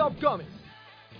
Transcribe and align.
Top 0.00 0.18
Comics, 0.18 0.48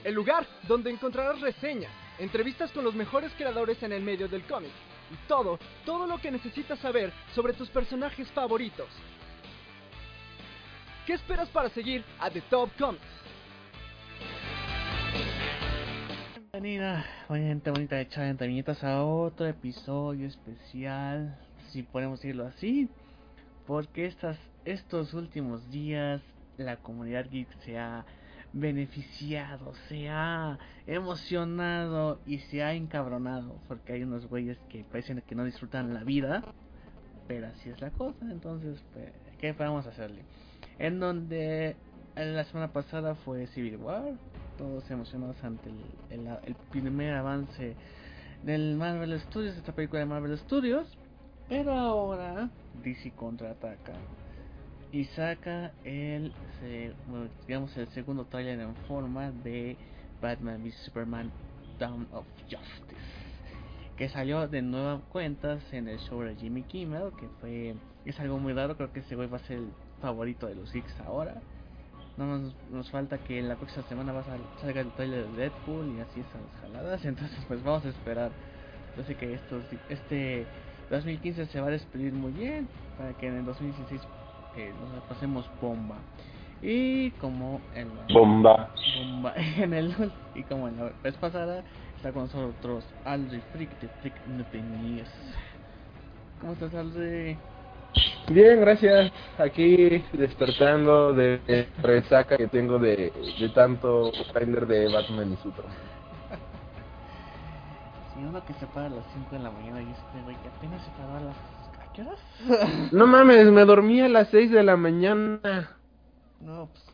el 0.05 0.15
lugar 0.15 0.47
donde 0.67 0.91
encontrarás 0.91 1.39
reseñas, 1.39 1.93
entrevistas 2.19 2.73
con 2.73 2.83
los 2.83 2.95
mejores 2.95 3.31
creadores 3.37 3.83
en 3.83 3.93
el 3.93 4.03
medio 4.03 4.27
del 4.27 4.43
cómic 4.45 4.71
y 5.13 5.29
todo, 5.29 5.59
todo 5.85 6.07
lo 6.07 6.17
que 6.17 6.31
necesitas 6.31 6.79
saber 6.79 7.13
sobre 7.35 7.53
tus 7.53 7.69
personajes 7.69 8.27
favoritos. 8.33 8.89
¿Qué 11.05 11.13
esperas 11.13 11.51
para 11.51 11.69
seguir 11.69 12.03
a 12.19 12.31
The 12.31 12.41
Top 12.41 12.71
Comics? 12.79 13.05
Bienvenida, 16.51 17.05
gente 17.29 17.71
bonita 17.71 17.97
de 17.97 18.09
Chaventamientos 18.09 18.83
a 18.83 19.05
otro 19.05 19.47
episodio 19.47 20.27
especial, 20.27 21.39
si 21.69 21.83
podemos 21.83 22.23
decirlo 22.23 22.47
así, 22.47 22.89
porque 23.67 24.07
estas, 24.07 24.39
estos 24.65 25.13
últimos 25.13 25.71
días 25.71 26.23
la 26.57 26.79
comunidad 26.79 27.29
geek 27.31 27.47
se 27.61 27.79
ha 27.79 28.07
beneficiado, 28.53 29.73
se 29.89 30.09
ha 30.09 30.59
emocionado 30.87 32.21
y 32.27 32.39
se 32.39 32.63
ha 32.63 32.75
encabronado 32.75 33.57
porque 33.69 33.93
hay 33.93 34.03
unos 34.03 34.27
güeyes 34.27 34.59
que 34.69 34.85
parecen 34.85 35.23
que 35.27 35.35
no 35.35 35.45
disfrutan 35.45 35.95
la 35.95 36.05
vida, 36.05 36.43
pero 37.29 37.47
así 37.47 37.71
es 37.71 37.81
la 37.81 37.91
cosa, 37.91 38.27
entonces, 38.31 38.83
pues, 38.93 39.13
¿qué 39.39 39.55
podemos 39.55 39.87
hacerle? 39.87 40.23
En 40.79 40.99
donde 40.99 41.77
la 42.17 42.45
semana 42.45 42.73
pasada 42.73 43.15
fue 43.15 43.47
Civil 43.49 43.77
War, 43.77 44.15
todos 44.59 44.91
emocionados 44.91 45.43
ante 45.45 45.71
el, 46.11 46.27
el, 46.45 46.55
primer 46.71 47.15
avance 47.15 47.77
del 48.43 48.77
Marvel 48.77 49.19
Studios, 49.21 49.57
esta 49.57 49.73
película 49.73 50.01
de 50.01 50.07
Marvel 50.07 50.37
Studios, 50.39 50.87
pero 51.49 51.73
ahora 51.73 52.51
DC 52.83 53.13
contraataca 53.13 53.93
y 54.93 55.05
saca 55.05 55.73
el 55.85 56.33
digamos 57.47 57.77
el 57.77 57.89
segundo 57.89 58.25
trailer 58.25 58.61
en 58.61 58.75
forma 58.89 59.31
de 59.31 59.77
Batman 60.21 60.63
vs 60.65 60.75
Superman 60.85 61.31
Dawn 61.79 62.07
of 62.13 62.27
Justice 62.43 62.97
que 63.97 64.09
salió 64.09 64.49
de 64.49 64.63
nuevas 64.63 65.01
cuentas 65.11 65.63
en 65.73 65.89
el 65.89 65.99
show 66.01 66.21
de 66.23 66.35
Jimmy 66.37 66.63
Kimmel 66.63 67.13
que 67.19 67.29
fue 67.41 67.75
es 68.05 68.19
algo 68.19 68.39
muy 68.39 68.53
raro 68.53 68.77
creo 68.77 68.93
que 68.93 69.01
ese 69.01 69.15
güey 69.15 69.29
va 69.29 69.37
a 69.37 69.41
ser 69.41 69.59
el 69.59 69.71
favorito 70.01 70.47
de 70.47 70.55
los 70.55 70.73
geeks 70.73 71.01
ahora. 71.07 71.35
No 72.17 72.27
nos, 72.27 72.55
nos 72.71 72.91
falta 72.91 73.19
que 73.19 73.39
en 73.39 73.49
la 73.49 73.57
próxima 73.57 73.87
semana 73.89 74.13
va 74.13 74.21
a 74.21 74.61
salga 74.61 74.81
el 74.81 74.91
trailer 74.93 75.27
de 75.29 75.37
Deadpool 75.37 75.97
y 75.97 76.01
así 76.01 76.21
esas 76.21 76.61
jaladas 76.61 77.05
entonces 77.05 77.39
pues 77.47 77.63
vamos 77.63 77.85
a 77.85 77.89
esperar. 77.89 78.31
Yo 78.97 79.05
sé 79.05 79.15
que 79.15 79.35
estos, 79.35 79.63
este 79.89 80.45
2015 80.91 81.47
se 81.47 81.61
va 81.61 81.69
a 81.69 81.71
despedir 81.71 82.13
muy 82.13 82.33
bien 82.33 82.69
para 82.99 83.13
que 83.17 83.29
en 83.29 83.37
el 83.37 83.45
2016 83.45 84.01
que 84.55 84.71
nos 84.71 85.03
pasemos 85.09 85.49
bomba. 85.61 85.97
Y 86.63 87.11
como 87.13 87.61
en 87.75 87.89
la 87.89 88.07
bomba. 88.13 88.71
bomba 88.99 89.33
en 89.57 89.73
el 89.73 89.95
y 90.35 90.43
como 90.45 90.69
en 90.69 90.77
la 90.77 90.93
vez 91.03 91.15
pasada 91.17 91.63
está 91.97 92.13
con 92.13 92.25
nosotros 92.25 92.85
Aldri 93.05 93.41
Freak 93.53 93.81
de 93.81 93.89
Freak 93.89 94.27
News. 94.27 95.09
¿Cómo 96.41 96.53
estás 96.53 96.75
Aldri? 96.75 97.37
Bien, 98.29 98.61
gracias. 98.61 99.11
Aquí 99.39 100.05
despertando 100.13 101.13
de, 101.13 101.39
de 101.39 101.69
resaca 101.83 102.37
que 102.37 102.47
tengo 102.47 102.79
de, 102.79 103.13
de 103.39 103.49
tanto 103.51 104.13
trailer 104.33 104.67
de 104.67 104.93
Batman 104.93 105.33
y 105.33 105.37
Superman. 105.43 105.75
Si 108.15 108.21
uno 108.25 108.45
que 108.45 108.53
se 108.55 108.67
para 108.67 108.87
a 108.87 108.91
las 108.91 109.05
5 109.15 109.31
de 109.31 109.39
la 109.39 109.51
mañana 109.51 109.81
y 109.81 109.91
este 109.91 110.23
güey 110.25 110.37
que 110.43 110.49
apenas 110.49 110.83
se 110.85 110.91
paró 110.91 111.17
a 111.17 111.21
las 111.21 111.37
qué 111.95 112.03
horas? 112.03 112.21
No 112.93 113.07
mames, 113.07 113.47
me 113.51 113.65
dormí 113.65 114.01
a 114.01 114.09
las 114.09 114.29
6 114.29 114.51
de 114.51 114.63
la 114.63 114.77
mañana. 114.77 115.77
No, 116.41 116.69
pues. 116.69 116.85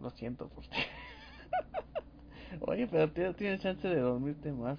Lo 0.00 0.10
siento 0.10 0.48
por 0.48 0.64
ti. 0.66 0.76
Oye, 2.60 2.86
pero 2.86 3.34
tienes 3.34 3.60
chance 3.60 3.86
de 3.86 4.00
dormirte 4.00 4.50
más. 4.52 4.78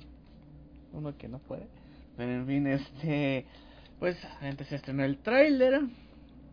Uno 0.94 1.16
que 1.18 1.28
no 1.28 1.40
puede. 1.40 1.68
Pero 2.18 2.32
en 2.32 2.48
fin, 2.48 2.68
este. 2.68 3.46
Pues 4.00 4.18
antes 4.42 4.68
se 4.68 4.76
estrenó 4.76 5.04
el 5.04 5.20
tráiler. 5.20 5.82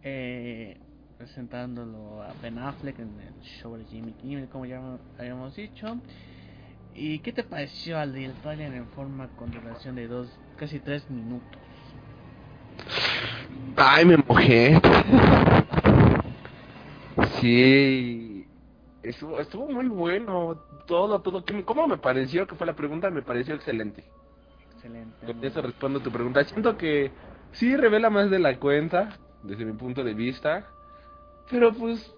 Eh, 0.02 0.78
presentándolo 1.16 2.22
a 2.22 2.32
Ben 2.40 2.58
Affleck 2.58 2.98
en 3.00 3.08
el 3.20 3.42
show 3.42 3.76
de 3.76 3.84
Jimmy 3.86 4.12
Kimmel, 4.12 4.48
como 4.48 4.66
ya 4.66 4.80
habíamos 5.18 5.56
dicho. 5.56 5.98
¿Y 6.94 7.18
qué 7.20 7.32
te 7.32 7.42
pareció 7.42 7.98
al 7.98 8.16
el 8.16 8.32
tráiler 8.34 8.72
en 8.74 8.86
forma 8.88 9.28
con 9.36 9.50
duración 9.50 9.96
de 9.96 10.06
dos, 10.06 10.28
casi 10.56 10.78
tres 10.78 11.08
minutos? 11.10 11.67
Ay, 13.80 14.04
me 14.04 14.16
mojé. 14.16 14.80
Sí. 17.40 18.44
Estuvo, 19.02 19.40
estuvo 19.40 19.68
muy 19.68 19.86
bueno. 19.86 20.58
Todo, 20.86 21.20
todo. 21.20 21.44
¿Cómo 21.64 21.86
me 21.86 21.96
pareció? 21.98 22.46
Que 22.46 22.56
fue 22.56 22.66
la 22.66 22.74
pregunta. 22.74 23.08
Me 23.10 23.22
pareció 23.22 23.54
excelente. 23.54 24.04
Excelente. 24.74 25.26
Con 25.26 25.44
eso 25.44 25.62
respondo 25.62 26.00
tu 26.00 26.10
pregunta. 26.10 26.42
Siento 26.44 26.76
que 26.76 27.12
sí 27.52 27.76
revela 27.76 28.10
más 28.10 28.30
de 28.30 28.40
la 28.40 28.58
cuenta. 28.58 29.16
Desde 29.44 29.64
mi 29.64 29.72
punto 29.72 30.02
de 30.02 30.14
vista. 30.14 30.66
Pero 31.50 31.72
pues. 31.72 32.14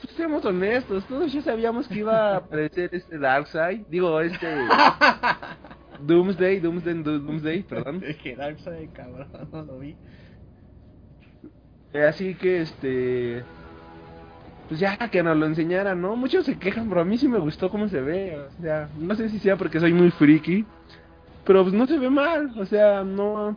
Pues 0.00 0.14
seamos 0.14 0.44
honestos. 0.44 1.04
Todos 1.06 1.32
ya 1.32 1.42
sabíamos 1.42 1.88
que 1.88 1.98
iba 1.98 2.34
a 2.34 2.36
aparecer 2.36 2.90
este 2.92 3.18
Darkseid. 3.18 3.86
Digo, 3.88 4.20
este. 4.20 4.46
Doomsday, 6.00 6.60
Doomsday, 6.60 7.02
Doomsday, 7.02 7.62
perdón. 7.62 8.02
Es 8.04 8.16
que 8.22 8.36
Darkseid, 8.36 8.90
cabrón, 8.92 9.28
no 9.50 9.62
lo 9.62 9.78
vi. 9.78 9.96
Así 12.04 12.34
que 12.34 12.62
este 12.62 13.44
pues 14.68 14.80
ya 14.80 14.96
que 15.10 15.22
nos 15.22 15.36
lo 15.36 15.46
enseñaran, 15.46 16.00
¿no? 16.00 16.16
Muchos 16.16 16.44
se 16.44 16.58
quejan, 16.58 16.88
pero 16.88 17.00
a 17.00 17.04
mí 17.04 17.18
sí 17.18 17.28
me 17.28 17.38
gustó 17.38 17.70
cómo 17.70 17.88
se 17.88 18.00
ve, 18.00 18.36
o 18.36 18.50
sea, 18.60 18.88
no 18.98 19.14
sé 19.14 19.28
si 19.28 19.38
sea 19.38 19.56
porque 19.56 19.78
soy 19.78 19.92
muy 19.92 20.10
friki, 20.10 20.64
pero 21.44 21.62
pues 21.62 21.74
no 21.74 21.86
se 21.86 21.98
ve 21.98 22.10
mal, 22.10 22.52
o 22.58 22.66
sea, 22.66 23.04
no 23.04 23.56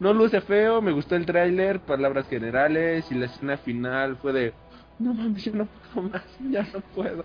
no 0.00 0.12
luce 0.12 0.40
feo, 0.40 0.80
me 0.80 0.92
gustó 0.92 1.16
el 1.16 1.26
tráiler, 1.26 1.80
palabras 1.80 2.28
generales 2.28 3.10
y 3.10 3.14
la 3.14 3.26
escena 3.26 3.56
final 3.56 4.16
fue 4.16 4.32
de 4.32 4.54
no 4.98 5.14
mames, 5.14 5.44
ya 5.44 5.52
no 5.52 5.66
puedo 5.66 6.08
más, 6.08 6.24
ya 6.50 6.62
no 6.72 6.80
puedo. 6.94 7.24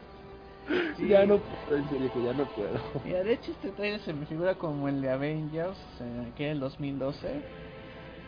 Ya 0.98 1.26
no 1.26 1.40
puedo, 1.40 1.78
en 1.78 1.90
serio 1.90 2.10
que 2.14 2.22
ya 2.22 2.34
no 2.34 2.46
puedo. 2.46 2.80
Mira, 3.04 3.24
de 3.24 3.34
hecho 3.34 3.52
este 3.52 3.72
trailer 3.72 4.00
se 4.00 4.14
me 4.14 4.26
figura 4.26 4.56
como 4.56 4.88
el 4.88 5.02
de 5.02 5.10
Avengers, 5.10 5.78
eh, 6.00 6.32
que 6.38 6.46
era 6.46 6.54
el 6.54 6.60
2012 6.62 7.42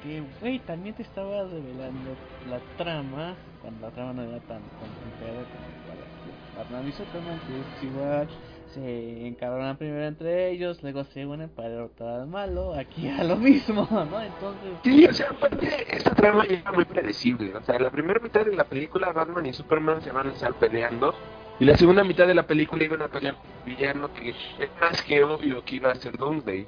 que, 0.06 0.24
güey, 0.40 0.60
también 0.60 0.96
te 0.96 1.02
estaba 1.02 1.44
revelando 1.44 2.16
la 2.50 2.60
trama, 2.78 3.34
cuando 3.62 3.88
la 3.88 3.92
trama 3.92 4.14
no 4.14 4.22
era 4.22 4.40
tan 4.42 4.62
complicada 4.62 5.44
como 5.50 5.66
para 5.88 6.64
Batman 6.64 6.88
y 6.88 6.92
Superman, 6.92 7.40
que 7.48 7.60
es 7.60 7.92
igual, 7.92 8.28
se 8.74 9.28
encabronan 9.28 9.78
primero 9.78 10.06
entre 10.06 10.52
ellos, 10.52 10.82
luego 10.84 11.04
se 11.06 11.26
unen 11.26 11.50
para 11.50 11.70
derrotar 11.70 12.22
al 12.22 12.28
malo, 12.28 12.74
aquí 12.76 13.10
a 13.10 13.24
lo 13.24 13.36
mismo, 13.36 13.88
¿no? 13.92 14.22
Entonces... 14.22 14.78
Sí, 14.84 15.06
o 15.06 15.14
sea, 15.14 15.30
aparte, 15.32 15.96
esta 15.96 16.14
trama 16.14 16.46
ya 16.48 16.60
era 16.60 16.72
muy 16.72 16.86
predecible, 16.86 17.56
o 17.56 17.64
sea, 17.64 17.80
la 17.80 17.90
primera 17.90 18.20
mitad 18.20 18.46
de 18.46 18.56
la 18.56 18.66
película 18.66 19.12
Batman 19.12 19.48
y 19.48 19.54
Superman 19.54 20.02
se 20.02 20.12
van 20.12 20.28
a 20.28 20.34
estar 20.34 20.54
peleando, 20.54 21.16
y 21.60 21.66
la 21.66 21.76
segunda 21.78 22.04
mitad 22.04 22.28
de 22.28 22.36
la 22.36 22.46
película 22.46 22.84
iban 22.84 23.02
a 23.02 23.08
pelear 23.08 23.36
villano 23.66 24.14
que 24.14 24.30
es 24.30 24.70
más 24.80 25.02
que 25.02 25.24
obvio 25.24 25.64
que 25.64 25.78
iba 25.78 25.90
a 25.90 25.96
ser 25.96 26.18
Doomsday. 26.18 26.68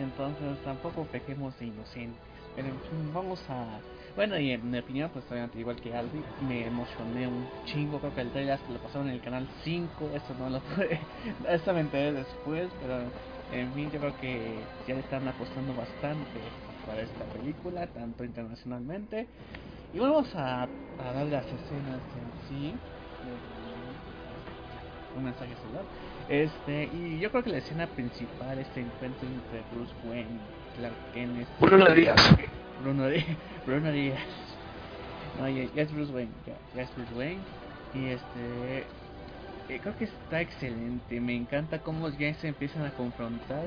Entonces 0.00 0.58
tampoco 0.64 1.04
pequemos 1.04 1.58
de 1.58 1.66
inocentes. 1.66 2.33
Pero 2.54 2.68
en 2.68 2.80
fin, 2.80 3.12
vamos 3.12 3.44
a... 3.48 3.80
Bueno, 4.14 4.38
y 4.38 4.52
en 4.52 4.70
mi 4.70 4.78
opinión, 4.78 5.10
pues 5.12 5.24
obviamente 5.30 5.58
igual 5.58 5.80
que 5.80 5.94
Aldi, 5.94 6.22
me 6.46 6.66
emocioné 6.66 7.26
un 7.26 7.48
chingo. 7.66 7.98
Creo 7.98 8.14
que 8.14 8.20
el 8.20 8.30
trailer 8.30 8.60
lo 8.70 8.78
pasaron 8.78 9.08
en 9.08 9.14
el 9.14 9.20
canal 9.20 9.48
5. 9.64 10.10
Esto 10.14 10.34
no 10.38 10.50
lo 10.50 10.60
pude... 10.60 11.00
Esto 11.48 11.72
me 11.74 11.80
enteré 11.80 12.12
después, 12.12 12.68
pero 12.80 13.02
en 13.52 13.72
fin, 13.74 13.90
yo 13.90 13.98
creo 13.98 14.16
que 14.20 14.54
ya 14.86 14.94
le 14.94 15.00
están 15.00 15.26
apostando 15.26 15.74
bastante 15.74 16.40
para 16.86 17.02
esta 17.02 17.24
película, 17.24 17.86
tanto 17.88 18.24
internacionalmente. 18.24 19.26
Y 19.92 19.98
vamos 19.98 20.32
a, 20.34 20.62
a 20.62 21.12
dar 21.12 21.26
las 21.26 21.46
escenas 21.46 22.00
en 22.16 22.48
sí. 22.48 22.74
un 25.16 25.24
mensaje 25.24 25.54
celular. 25.56 25.84
Este, 26.28 26.84
y 26.92 27.18
yo 27.18 27.30
creo 27.30 27.42
que 27.42 27.50
la 27.50 27.58
escena 27.58 27.86
principal, 27.88 28.58
este 28.58 28.80
encuentro 28.80 29.28
entre 29.28 29.62
Bruce 29.72 29.94
Wayne 30.04 30.40
Clark 30.76 30.94
Kent 31.12 31.38
es... 31.38 31.48
Bruno 31.60 31.86
Díaz. 31.94 32.36
Bruno, 32.82 33.08
Díaz. 33.08 33.26
Bruno 33.66 33.90
Díaz. 33.92 34.20
No, 35.38 35.48
ya, 35.48 35.64
ya, 35.74 35.82
es 35.82 35.92
Bruce 35.92 36.12
Wayne, 36.12 36.32
ya, 36.46 36.54
ya 36.74 36.82
es 36.82 36.94
Bruce 36.94 37.14
Wayne. 37.14 37.40
Y 37.94 38.06
este... 38.06 38.84
Eh, 39.68 39.80
creo 39.80 39.96
que 39.96 40.04
está 40.04 40.40
excelente, 40.42 41.20
me 41.20 41.34
encanta 41.34 41.78
cómo 41.78 42.10
ya 42.10 42.34
se 42.34 42.48
empiezan 42.48 42.84
a 42.84 42.90
confrontar 42.90 43.66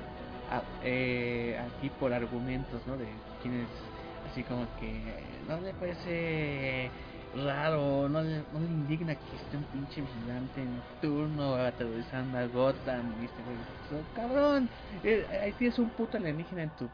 a, 0.52 0.62
eh, 0.84 1.58
aquí 1.58 1.90
por 1.90 2.14
argumentos, 2.14 2.86
¿no? 2.86 2.96
De 2.98 3.08
quienes, 3.42 3.68
así 4.32 4.44
como 4.44 4.68
que 4.80 5.02
no 5.48 5.60
le 5.60 5.74
parece 5.74 6.92
raro, 7.44 8.10
no 8.10 8.22
le, 8.22 8.38
no 8.52 8.60
le 8.60 8.66
indigna 8.66 9.16
que 9.16 9.36
esté 9.36 9.58
un 9.58 9.64
pinche 9.66 10.02
vigilante 10.02 10.64
nocturno 10.64 11.56
aterrorizando 11.56 12.38
a 12.38 12.46
Gotham. 12.48 13.14
Y 13.22 13.26
este 13.26 13.44
güey, 13.44 14.04
cabrón, 14.16 14.70
eh, 15.04 15.26
ahí 15.42 15.54
tienes 15.54 15.78
un 15.80 15.90
puto 15.90 16.18
alienígena 16.18 16.64
en 16.64 16.70
tu 16.72 16.90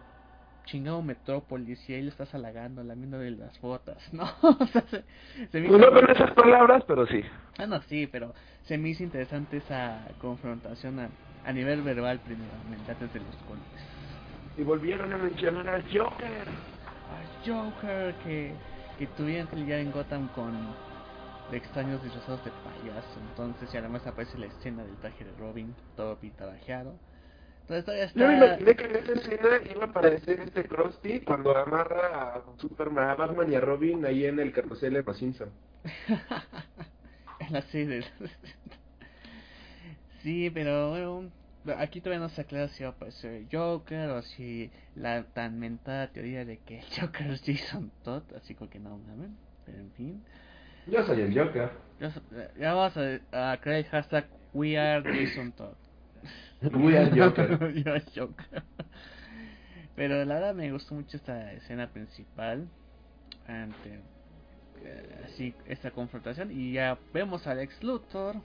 chingado 0.66 1.02
Metrópolis 1.02 1.90
y 1.90 1.94
ahí 1.94 2.02
le 2.02 2.10
estás 2.10 2.34
halagando, 2.34 2.84
lamiéndole 2.84 3.32
las 3.32 3.60
botas, 3.60 3.98
¿no? 4.14 4.24
o 4.42 4.68
sea, 4.68 4.84
se, 4.90 5.04
se 5.52 5.60
me 5.60 5.70
no 5.70 5.92
con 5.92 6.10
esas 6.10 6.32
palabras, 6.32 6.84
pero 6.88 7.06
sí. 7.08 7.22
Ah, 7.58 7.66
no, 7.66 7.82
sí, 7.84 8.08
pero 8.08 8.34
se 8.64 8.78
me 8.78 8.90
hizo 8.90 9.04
interesante 9.04 9.58
esa 9.58 10.00
confrontación 10.20 11.00
a, 11.00 11.10
a 11.46 11.54
nivel 11.54 11.82
verbal 11.82 12.20
primeramente, 12.20 12.92
antes 12.92 13.14
de 13.14 13.20
los 13.20 13.36
golpes. 13.48 13.82
Y 14.58 14.64
volvieron 14.64 15.12
a 15.12 15.18
mencionar 15.18 15.68
al 15.68 15.84
Joker. 15.84 16.48
Al 16.48 17.46
Joker 17.46 18.14
que 18.24 18.54
que 18.98 19.08
tuvieron 19.08 19.48
que 19.48 19.56
lidiar 19.56 19.80
en 19.80 19.92
Gotham 19.92 20.28
con 20.30 20.54
extraños 21.52 22.02
disfrazados 22.04 22.44
de 22.46 22.52
payaso. 22.52 23.20
Entonces, 23.30 23.74
y 23.74 23.78
además 23.78 24.06
aparece 24.08 24.38
la 24.38 24.48
escena 24.48 24.84
del 24.84 24.96
traje 24.98 25.24
de 25.24 25.32
Robin, 25.34 25.76
todo 25.96 26.18
pintabajeado. 26.18 26.96
Entonces, 27.62 27.86
todavía 27.86 28.06
está... 28.06 28.20
Yo 28.20 28.28
me 28.28 28.38
imaginé 28.38 28.76
que 28.76 28.84
en 28.86 28.96
esa 28.96 29.14
escena 29.14 29.50
iba 29.74 29.84
a 29.84 29.88
aparecer 29.88 30.40
este 30.42 30.66
Krusty 30.66 31.22
cuando 31.22 31.56
amarra 31.56 32.36
a 32.36 32.44
Superman, 32.58 33.10
a 33.10 33.16
Batman 33.16 33.52
y 33.52 33.56
a 33.56 33.62
Robin 33.62 34.06
ahí 34.06 34.26
en 34.26 34.40
el 34.40 34.52
carrusel 34.52 34.94
de 34.94 35.04
los 35.04 35.18
Simpson. 35.18 35.50
en 37.40 37.54
la 37.54 37.62
serie. 37.64 38.04
sí, 40.22 40.50
pero 40.50 40.90
bueno, 40.90 41.32
aquí 41.78 42.02
todavía 42.02 42.20
no 42.20 42.30
se 42.30 42.42
aclara 42.42 42.68
si 42.70 42.84
va 42.84 42.90
a 42.90 42.92
aparecer 42.94 43.46
Joker 43.52 44.10
o 44.10 44.22
si 44.22 44.72
la 44.96 45.24
tan 45.24 45.60
mentada 45.60 46.08
teoría 46.08 46.46
de 46.46 46.58
que 46.58 46.80
el 46.80 46.86
Joker 47.00 47.28
es 47.32 47.42
Jason 47.46 47.92
Todd, 48.04 48.24
así 48.36 48.56
como 48.56 48.70
que 48.70 48.80
no 48.80 48.98
mames, 48.98 49.32
pero 49.66 49.80
en 49.80 49.92
fin. 49.92 50.24
Yo 50.88 51.04
soy 51.04 51.22
el 51.22 51.38
Joker. 51.38 51.72
ya 52.60 52.74
vamos 52.74 52.98
a, 52.98 53.52
a, 53.52 53.58
crear 53.62 53.80
el 53.80 53.86
hashtag 53.86 54.26
We 54.54 54.78
are 54.78 55.02
Jason 55.04 55.52
Todd. 55.54 55.76
We 56.74 56.98
are 56.98 57.10
Joker. 57.20 57.58
We 57.62 57.90
are 57.90 58.04
Joker. 58.16 58.64
Pero 59.96 60.26
la 60.26 60.36
verdad 60.36 60.56
me 60.56 60.72
gustó 60.72 60.96
mucho 60.96 61.18
esta 61.18 61.54
escena 61.54 61.88
principal 61.88 62.68
ante 63.48 64.00
eh, 64.84 65.22
así 65.26 65.54
esta 65.68 65.92
confrontación 65.92 66.52
y 66.52 66.74
ya 66.74 66.98
vemos 67.14 67.46
al 67.48 67.60
ex 67.60 67.82
Luthor 67.84 68.38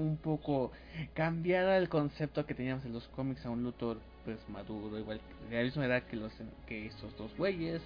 un 0.00 0.16
poco 0.16 0.72
cambiar 1.14 1.68
el 1.80 1.88
concepto 1.88 2.46
que 2.46 2.54
teníamos 2.54 2.84
en 2.84 2.92
los 2.92 3.06
cómics 3.08 3.44
a 3.46 3.50
un 3.50 3.62
Luthor 3.62 3.98
pues 4.24 4.38
maduro, 4.48 4.98
igual 4.98 5.20
de 5.48 5.56
la 5.56 5.62
misma 5.62 5.86
edad 5.86 6.02
que 6.04 6.16
los 6.16 6.32
que 6.66 6.86
estos 6.86 7.16
dos 7.16 7.34
güeyes. 7.36 7.82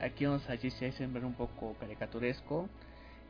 Aquí 0.00 0.26
vamos 0.26 0.48
a 0.50 0.56
Jesse 0.56 0.82
Eisenberg 0.82 1.24
un 1.24 1.34
poco 1.34 1.74
caricaturesco, 1.80 2.68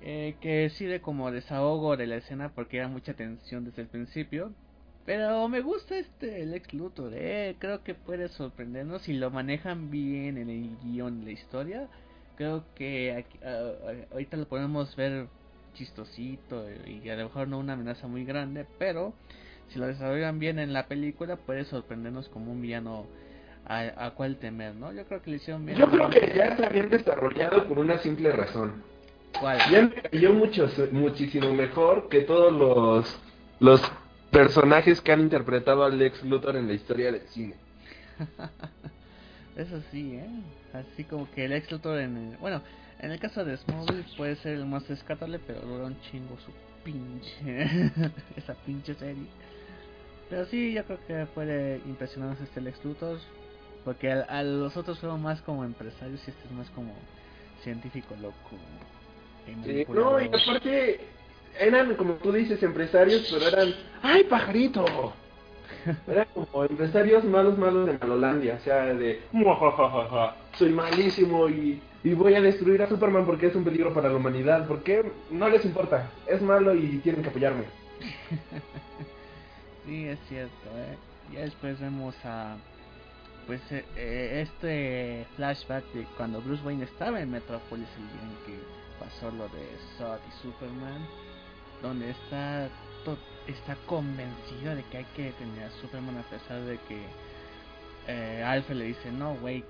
eh, 0.03 0.35
que 0.41 0.69
sirve 0.71 1.01
como 1.01 1.31
desahogo 1.31 1.97
de 1.97 2.07
la 2.07 2.17
escena 2.17 2.51
porque 2.55 2.79
era 2.79 2.89
mucha 2.89 3.15
tensión 3.15 3.65
desde 3.65 3.83
el 3.83 3.89
principio. 3.89 4.53
Pero 5.05 5.49
me 5.49 5.61
gusta 5.61 5.97
este 5.97 6.43
el 6.43 6.53
ex 6.55 6.75
Luthor, 6.75 7.13
eh. 7.15 7.55
creo 7.61 7.85
que 7.85 7.95
puede 7.95 8.29
sorprendernos 8.29 9.03
si 9.03 9.13
lo 9.13 9.31
manejan 9.31 9.91
bien 9.91 10.37
en 10.37 10.51
el 10.51 10.77
guion, 10.83 11.25
la 11.25 11.31
historia. 11.31 11.89
Creo 12.37 12.65
que 12.75 13.13
aquí, 13.15 13.39
uh, 13.39 14.13
ahorita 14.13 14.37
lo 14.37 14.47
podemos 14.47 14.95
ver 14.97 15.29
chistosito 15.77 16.65
y 16.87 17.09
a 17.09 17.17
lo 17.17 17.25
mejor 17.25 17.49
no 17.49 17.59
una 17.59 17.75
amenaza 17.75 18.07
muy 18.07 18.25
grande, 18.25 18.67
pero 18.79 19.15
si 19.69 19.79
lo 19.79 19.87
desarrollan 19.87 20.39
bien 20.39 20.59
en 20.59 20.73
la 20.73 20.87
película 20.87 21.37
puede 21.37 21.65
sorprendernos 21.65 22.29
como 22.29 22.53
un 22.53 22.61
villano 22.61 23.07
a, 23.67 24.07
a 24.07 24.11
cual 24.13 24.37
temer, 24.37 24.75
¿no? 24.75 24.93
Yo 24.93 25.05
creo 25.07 25.23
que 25.23 25.31
le 25.31 25.37
hicieron 25.37 25.67
bien. 25.67 25.79
Yo 25.79 25.89
creo 25.89 26.09
que 26.09 26.33
ya 26.35 26.47
está 26.47 26.69
bien 26.69 26.89
desarrollado 26.89 27.67
por 27.67 27.79
una 27.79 27.99
simple 27.99 28.31
razón. 28.33 28.83
¿Cuál? 29.41 29.59
Ya 29.71 29.83
me 29.83 29.91
cayó 29.91 30.33
mucho, 30.33 30.69
muchísimo 30.93 31.53
mejor 31.53 32.09
que 32.09 32.21
todos 32.21 32.53
los, 32.53 33.19
los 33.61 33.83
personajes 34.31 35.01
que 35.01 35.13
han 35.13 35.21
interpretado 35.21 35.85
al 35.85 35.99
Lex 35.99 36.23
Luthor 36.25 36.57
en 36.57 36.69
la 36.69 36.75
historia 36.75 37.13
del 37.13 37.21
cine. 37.29 37.55
Eso 39.57 39.81
sí, 39.91 40.15
¿eh? 40.15 40.29
Así 40.73 41.05
como 41.05 41.31
que 41.31 41.47
el 41.47 41.51
Lex 41.51 41.71
Luthor 41.73 41.99
en... 41.99 42.17
El... 42.17 42.37
Bueno, 42.39 42.63
en 43.01 43.13
el 43.13 43.21
caso 43.21 43.45
de 43.45 43.57
Smallville 43.57 44.05
puede 44.17 44.37
ser 44.37 44.55
el 44.55 44.67
más 44.67 44.89
rescatable, 44.89 45.39
pero 45.47 45.61
dura 45.61 45.85
un 45.85 46.01
chingo 46.03 46.37
su 46.39 46.53
pinche. 46.83 47.91
esa 48.37 48.55
pinche 48.55 48.95
serie. 48.95 49.27
Pero 50.31 50.47
sí, 50.47 50.73
yo 50.73 50.85
creo 50.85 50.99
que 51.07 51.27
puede 51.35 51.81
impresionarnos 51.87 52.41
este 52.41 52.61
Lex 52.61 52.85
Luthor. 52.85 53.19
Porque 53.85 54.11
a, 54.11 54.43
los 54.43 54.77
otros 54.77 54.99
fueron 54.99 55.23
más 55.23 55.41
como 55.43 55.65
empresarios 55.65 56.21
y 56.27 56.31
este 56.31 56.45
es 56.45 56.51
más 56.51 56.69
como 56.71 56.93
científico 57.63 58.17
loco. 58.21 58.35
Sí, 59.65 59.87
no, 59.89 60.21
y 60.21 60.27
aparte 60.27 61.01
eran 61.61 61.95
como 61.95 62.15
tú 62.15 62.33
dices 62.33 62.61
empresarios, 62.65 63.29
pero 63.31 63.47
eran 63.47 63.75
¡ay 64.03 64.25
pajarito! 64.25 64.85
Eran 66.09 66.27
como 66.35 66.65
empresarios 66.65 67.23
malos 67.25 67.57
malos 67.59 67.87
de 67.87 67.97
Malolandia, 67.99 68.57
o 68.61 68.65
sea, 68.65 68.87
de 68.87 69.23
soy 70.59 70.71
malísimo 70.71 71.49
y 71.49 71.81
y 72.07 72.15
voy 72.15 72.37
a 72.37 72.41
destruir 72.41 72.81
a 72.83 72.89
Superman 72.89 73.27
porque 73.27 73.49
es 73.49 73.57
un 73.57 73.65
peligro 73.65 73.93
para 73.93 74.09
la 74.09 74.15
humanidad. 74.15 74.69
Porque 74.69 75.11
no 75.29 75.49
les 75.49 75.65
importa, 75.65 76.09
es 76.29 76.41
malo 76.41 76.73
y 76.73 76.99
tienen 76.99 77.21
que 77.21 77.31
apoyarme. 77.31 77.65
sí, 79.87 80.07
es 80.07 80.19
cierto. 80.29 80.69
¿eh? 80.77 80.97
Ya 81.33 81.41
después 81.41 81.81
vemos 81.81 82.15
a 82.25 82.59
pues 83.49 83.61
eh, 83.73 83.85
eh, 83.97 84.47
este 84.47 85.27
flashback 85.35 85.85
de 85.95 86.05
cuando 86.17 86.41
Bruce 86.41 86.63
Wayne 86.65 86.85
estaba 86.85 87.21
en 87.21 87.33
Metropolis 87.33 87.89
el 87.97 88.07
día 88.07 88.23
en 88.23 88.47
que 88.47 88.63
pasó 89.01 89.33
lo 89.33 89.49
de 89.49 89.67
Zod 89.99 90.21
y 90.29 90.43
Superman, 90.43 91.05
donde 91.83 92.11
está 92.11 92.69
está 93.49 93.77
convencido 93.87 94.77
de 94.77 94.85
que 94.85 94.99
hay 94.99 95.07
que 95.17 95.25
detener 95.25 95.65
a 95.65 95.71
Superman 95.81 96.19
a 96.19 96.31
pesar 96.31 96.61
de 96.63 96.79
que 96.89 97.01
eh, 98.07 98.45
Alfred 98.45 98.77
le 98.77 98.85
dice 98.85 99.11
no, 99.11 99.35
güey, 99.37 99.65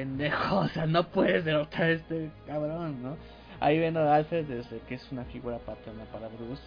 pendejo, 0.00 0.56
o 0.60 0.68
sea, 0.68 0.86
no 0.86 1.04
puedes 1.08 1.44
derrotar 1.44 1.82
a 1.82 1.90
este 1.90 2.30
cabrón, 2.46 3.02
¿no? 3.02 3.16
Ahí 3.60 3.78
viendo 3.78 4.00
a 4.00 4.14
Alfred 4.16 4.46
desde 4.46 4.78
que 4.88 4.94
es 4.94 5.12
una 5.12 5.24
figura 5.24 5.58
paterna 5.58 6.04
para 6.10 6.28
Bruce, 6.28 6.62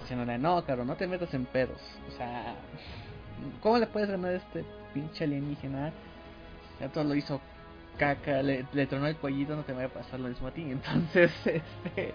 diciéndole, 0.00 0.38
no, 0.38 0.64
cabrón, 0.64 0.86
no 0.86 0.94
te 0.94 1.08
metas 1.08 1.34
en 1.34 1.44
pedos, 1.46 1.80
o 2.08 2.16
sea, 2.16 2.54
¿cómo 3.60 3.78
le 3.78 3.86
puedes 3.88 4.08
ganar 4.08 4.30
a 4.30 4.36
este 4.36 4.64
pinche 4.92 5.24
alienígena? 5.24 5.92
Ya 6.80 6.88
todo 6.88 7.04
lo 7.04 7.14
hizo 7.16 7.40
caca, 7.98 8.42
le, 8.42 8.64
le 8.72 8.86
tronó 8.86 9.06
el 9.06 9.16
pollito, 9.16 9.56
no 9.56 9.62
te 9.62 9.72
vaya 9.72 9.86
a 9.86 9.90
pasar 9.90 10.20
lo 10.20 10.28
mismo 10.28 10.46
a 10.46 10.50
ti, 10.52 10.62
entonces, 10.70 11.32
este... 11.44 12.14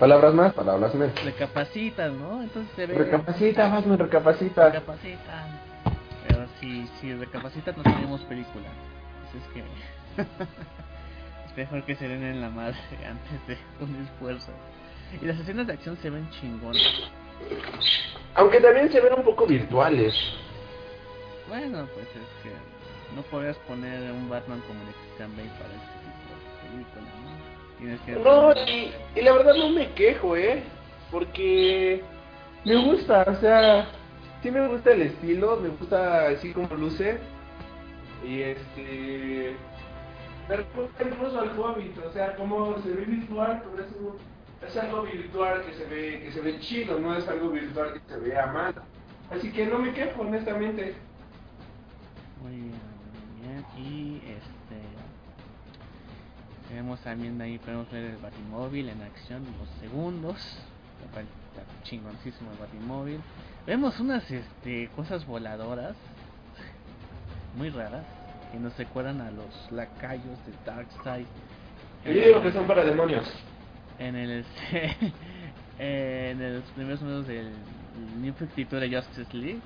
Palabras 0.00 0.32
más, 0.32 0.52
palabras 0.52 0.94
menos. 0.94 1.24
Recapacitas, 1.24 2.12
¿no? 2.12 2.42
Entonces 2.42 2.72
se 2.76 2.86
ve... 2.86 2.94
Recapacita, 2.94 3.68
más 3.68 3.84
me 3.84 3.96
recapacita. 3.96 4.66
Recapacita. 4.66 5.46
Pero 6.26 6.46
si, 6.60 6.86
si 7.00 7.14
recapacitas 7.14 7.76
no 7.76 7.82
tenemos 7.82 8.20
película 8.22 8.68
es 9.34 9.52
que 9.52 9.60
es 11.50 11.56
mejor 11.56 11.84
que 11.84 11.96
se 11.96 12.08
den 12.08 12.22
en 12.22 12.40
la 12.40 12.50
madre 12.50 12.78
antes 13.06 13.58
de 13.78 13.84
un 13.84 14.02
esfuerzo. 14.04 14.52
Y 15.20 15.24
las 15.24 15.38
escenas 15.38 15.66
de 15.66 15.72
acción 15.72 15.96
se 16.02 16.10
ven 16.10 16.28
chingonas. 16.30 16.82
Aunque 18.34 18.60
también 18.60 18.90
se 18.92 19.00
ven 19.00 19.14
un 19.14 19.24
poco 19.24 19.46
virtuales. 19.46 20.14
Bueno, 21.48 21.88
pues 21.94 22.06
es 22.08 22.42
que 22.42 22.50
no 23.16 23.22
podrías 23.22 23.56
poner 23.58 24.12
un 24.12 24.28
Batman 24.28 24.62
como 24.66 24.80
el 24.82 24.94
Christian 24.94 25.34
Bale 25.34 25.48
para 25.58 25.74
este 25.74 25.98
tipo 26.04 26.28
de 26.34 26.68
película, 26.68 27.08
¿no? 27.24 27.78
Tienes 27.78 28.00
que 28.02 28.12
no, 28.12 28.52
y, 28.66 28.92
y 29.18 29.22
la 29.22 29.32
verdad 29.32 29.54
no 29.54 29.70
me 29.70 29.90
quejo, 29.92 30.36
¿eh? 30.36 30.62
Porque 31.10 32.02
me 32.64 32.76
gusta, 32.84 33.24
o 33.26 33.40
sea, 33.40 33.86
sí 34.42 34.50
me 34.50 34.66
gusta 34.68 34.92
el 34.92 35.02
estilo, 35.02 35.56
me 35.56 35.68
gusta 35.70 36.28
así 36.28 36.52
como 36.52 36.74
luce 36.74 37.18
y 38.24 38.42
este. 38.42 39.56
Recuerda 40.48 41.10
incluso 41.10 41.40
al 41.40 41.58
Hobbit, 41.58 41.98
o 41.98 42.12
sea, 42.12 42.34
como 42.36 42.78
se 42.78 42.90
ve 42.90 43.04
virtual, 43.04 43.62
pero 43.70 43.84
es, 43.84 44.70
es 44.70 44.82
algo 44.82 45.02
virtual 45.02 45.62
que 45.62 45.74
se 45.74 45.84
ve 45.84 46.20
que 46.24 46.32
se 46.32 46.40
ve 46.40 46.58
chido, 46.60 46.98
no 46.98 47.14
es 47.14 47.28
algo 47.28 47.50
virtual 47.50 47.92
que 47.92 48.00
se 48.08 48.18
vea 48.18 48.46
mal. 48.46 48.74
Así 49.30 49.52
que 49.52 49.66
no 49.66 49.78
me 49.78 49.92
quejo, 49.92 50.22
honestamente. 50.22 50.94
Muy 52.42 52.52
bien, 52.52 52.72
muy 52.72 53.42
bien. 53.42 53.64
Y 53.76 54.16
este. 54.26 54.48
Tenemos 56.68 57.00
también 57.00 57.40
ahí, 57.40 57.58
podemos 57.58 57.90
ver 57.90 58.04
el 58.04 58.16
Batimóvil 58.16 58.88
en 58.88 59.02
acción 59.02 59.44
en 59.46 59.58
los 59.58 59.68
segundos. 59.80 60.36
está 61.04 61.22
chingoncísimo 61.82 62.52
el 62.52 62.58
Batimóvil. 62.58 63.20
Vemos 63.66 64.00
unas 64.00 64.30
este, 64.30 64.88
cosas 64.96 65.26
voladoras 65.26 65.94
muy 67.56 67.70
raras 67.70 68.04
que 68.52 68.58
nos 68.58 68.76
recuerdan 68.76 69.20
a 69.20 69.30
los 69.30 69.72
lacayos 69.72 70.38
de 70.46 70.52
Darkseid. 70.64 71.26
Yo 72.04 72.12
digo 72.12 72.42
que 72.42 72.52
son 72.52 72.66
para 72.66 72.84
demonios. 72.84 73.26
En 73.98 74.16
el 74.16 74.44
en 75.78 76.54
los 76.54 76.64
primeros 76.70 77.02
números 77.02 77.26
del 77.26 77.50
New 78.20 78.34
52 78.34 78.80
de 78.80 78.96
Justice 78.96 79.36
League. 79.36 79.60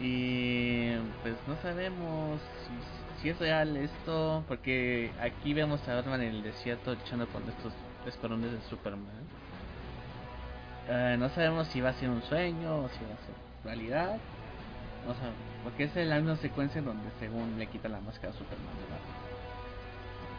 Y 0.00 0.92
pues 1.22 1.34
no 1.46 1.56
sabemos 1.62 2.40
si, 3.20 3.28
es 3.28 3.38
real 3.38 3.76
esto, 3.76 4.44
porque 4.48 5.10
aquí 5.20 5.54
vemos 5.54 5.86
a 5.88 5.94
Batman 5.94 6.20
en 6.22 6.34
el 6.34 6.42
desierto 6.42 6.94
luchando 6.94 7.26
con 7.28 7.42
estos 7.48 7.72
escuadrones 8.06 8.52
de 8.52 8.60
Superman. 8.68 9.24
Eh, 10.88 11.16
no 11.18 11.28
sabemos 11.30 11.68
si 11.68 11.80
va 11.80 11.90
a 11.90 11.94
ser 11.94 12.10
un 12.10 12.22
sueño 12.22 12.82
o 12.82 12.88
si 12.88 12.98
va 13.04 13.14
a 13.14 13.24
ser 13.24 13.34
realidad. 13.64 14.18
No 15.06 15.14
sabemos, 15.14 15.38
porque 15.62 15.84
es 15.84 15.96
la 15.96 16.16
misma 16.16 16.36
secuencia 16.36 16.78
en 16.78 16.86
donde 16.86 17.10
según 17.18 17.58
le 17.58 17.66
quita 17.66 17.88
la 17.88 18.00
máscara 18.00 18.32
a 18.32 18.36
Superman 18.36 18.74
de 18.76 18.82
Batman. 18.82 19.24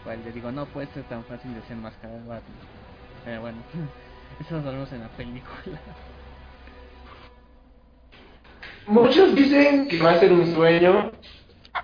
Cual 0.03 0.23
le 0.23 0.31
digo, 0.31 0.51
no 0.51 0.65
puede 0.65 0.87
ser 0.87 1.03
tan 1.03 1.23
fácil 1.25 1.53
de 1.53 1.61
ser 1.63 1.77
máscara 1.77 2.13
de 2.13 2.19
Batman. 2.19 2.57
Pero 3.23 3.41
bueno, 3.41 3.57
eso 4.39 4.59
lo 4.59 4.71
vemos 4.71 4.91
en 4.91 5.01
la 5.01 5.09
película. 5.09 5.79
Muchos 8.87 9.35
dicen 9.35 9.87
que 9.87 10.01
va 10.01 10.11
a 10.11 10.19
ser 10.19 10.31
un 10.31 10.53
sueño. 10.53 11.11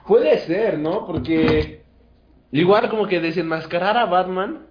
Puede 0.06 0.40
ser, 0.40 0.78
¿no? 0.80 1.06
Porque 1.06 1.84
igual 2.52 2.90
como 2.90 3.08
que 3.08 3.20
desenmascarar 3.20 3.98
a 3.98 4.06
Batman 4.06 4.68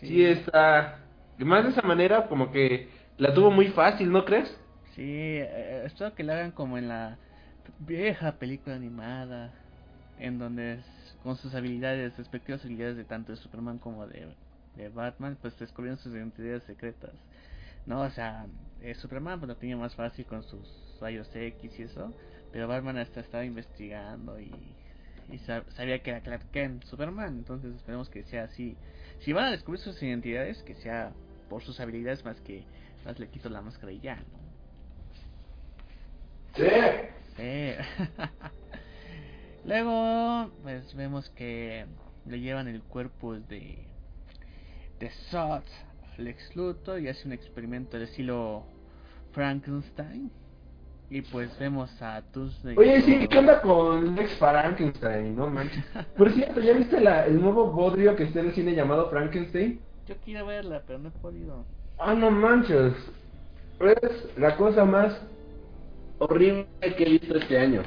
sí, 0.00 0.24
está... 0.24 0.98
Más 1.38 1.64
de 1.64 1.70
esa 1.70 1.82
manera 1.82 2.28
como 2.28 2.52
que 2.52 2.88
la 3.16 3.34
tuvo 3.34 3.50
muy 3.50 3.68
fácil, 3.68 4.12
¿no 4.12 4.24
crees? 4.24 4.56
Sí, 4.94 5.02
eh, 5.04 5.82
espero 5.86 6.14
que 6.14 6.22
la 6.22 6.34
hagan 6.34 6.52
como 6.52 6.78
en 6.78 6.88
la 6.88 7.18
vieja 7.78 8.38
película 8.38 8.76
animada, 8.76 9.52
en 10.18 10.38
donde 10.38 10.80
con 11.22 11.36
sus 11.36 11.54
habilidades, 11.54 12.16
respectivas 12.18 12.64
habilidades 12.64 12.96
de 12.96 13.04
tanto 13.04 13.32
de 13.32 13.38
Superman 13.38 13.78
como 13.78 14.06
de, 14.06 14.36
de 14.76 14.88
Batman, 14.90 15.38
pues 15.40 15.58
descubrieron 15.58 15.98
sus 15.98 16.12
identidades 16.14 16.64
secretas. 16.64 17.12
No, 17.86 18.02
o 18.02 18.10
sea, 18.10 18.46
eh, 18.82 18.94
Superman 18.94 19.40
pues 19.40 19.48
lo 19.48 19.56
tenía 19.56 19.76
más 19.76 19.94
fácil 19.96 20.26
con 20.26 20.42
sus 20.44 20.68
rayos 21.00 21.28
X 21.34 21.78
y 21.78 21.82
eso, 21.84 22.14
pero 22.52 22.68
Batman 22.68 22.98
hasta 22.98 23.20
estaba 23.20 23.44
investigando 23.44 24.40
y, 24.40 24.76
y 25.30 25.38
sabía 25.38 26.02
que 26.02 26.10
era 26.10 26.20
Clark 26.22 26.50
Kent, 26.52 26.84
Superman, 26.84 27.38
entonces 27.38 27.74
esperemos 27.76 28.10
que 28.10 28.24
sea 28.24 28.44
así. 28.44 28.76
Si 29.20 29.32
van 29.32 29.46
a 29.46 29.50
descubrir 29.52 29.80
sus 29.82 30.02
identidades, 30.02 30.62
que 30.64 30.74
sea 30.76 31.12
por 31.48 31.62
sus 31.62 31.80
habilidades 31.80 32.24
más 32.24 32.40
que 32.42 32.66
más 33.04 33.18
le 33.18 33.28
quito 33.28 33.48
la 33.50 33.62
máscara 33.62 33.92
y 33.92 34.00
ya, 34.00 34.16
¿no? 34.16 34.41
Sí. 36.56 37.72
Luego, 39.64 40.50
pues 40.62 40.94
vemos 40.94 41.30
que 41.30 41.86
le 42.26 42.40
llevan 42.40 42.68
el 42.68 42.82
cuerpo 42.82 43.34
de 43.34 43.92
de 45.02 45.10
Sot 45.30 45.64
Lex 46.16 46.54
Luthor 46.54 47.00
y 47.00 47.08
hace 47.08 47.26
un 47.26 47.32
experimento 47.32 47.98
de 47.98 48.04
estilo 48.04 48.62
Frankenstein. 49.32 50.30
Y 51.10 51.22
pues 51.22 51.58
vemos 51.58 51.90
a 52.00 52.22
Tuesday. 52.32 52.76
Oye, 52.78 53.02
sí, 53.02 53.26
¿qué 53.28 53.38
onda 53.38 53.60
con 53.60 54.14
Lex 54.14 54.32
Frankenstein? 54.36 55.34
No 55.34 55.48
manches. 55.48 55.84
Por 56.16 56.30
cierto, 56.30 56.60
¿ya 56.60 56.72
viste 56.72 57.00
la, 57.00 57.26
el 57.26 57.40
nuevo 57.40 57.70
bodrio 57.72 58.14
que 58.14 58.22
está 58.22 58.40
en 58.40 58.46
el 58.46 58.54
cine 58.54 58.74
llamado 58.74 59.10
Frankenstein? 59.10 59.80
Yo 60.06 60.14
quiero 60.24 60.46
verla, 60.46 60.82
pero 60.86 61.00
no 61.00 61.08
he 61.08 61.12
podido. 61.12 61.64
Ah, 61.98 62.14
no 62.14 62.30
manches. 62.30 62.94
Es 63.80 64.38
la 64.38 64.56
cosa 64.56 64.84
más 64.84 65.20
horrible 66.24 66.66
que 66.96 67.04
he 67.04 67.10
visto 67.10 67.36
este 67.36 67.58
año. 67.58 67.82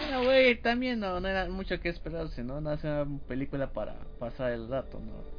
Bueno, 0.00 0.24
güey, 0.24 0.56
también 0.60 1.00
no, 1.00 1.18
no 1.20 1.28
era 1.28 1.48
mucho 1.48 1.80
que 1.80 1.88
esperarse, 1.88 2.42
¿no? 2.44 2.60
No 2.60 2.70
hacer 2.70 3.06
una 3.06 3.18
película 3.26 3.72
para 3.72 3.96
pasar 4.18 4.52
el 4.52 4.68
rato, 4.68 5.00
¿no? 5.00 5.38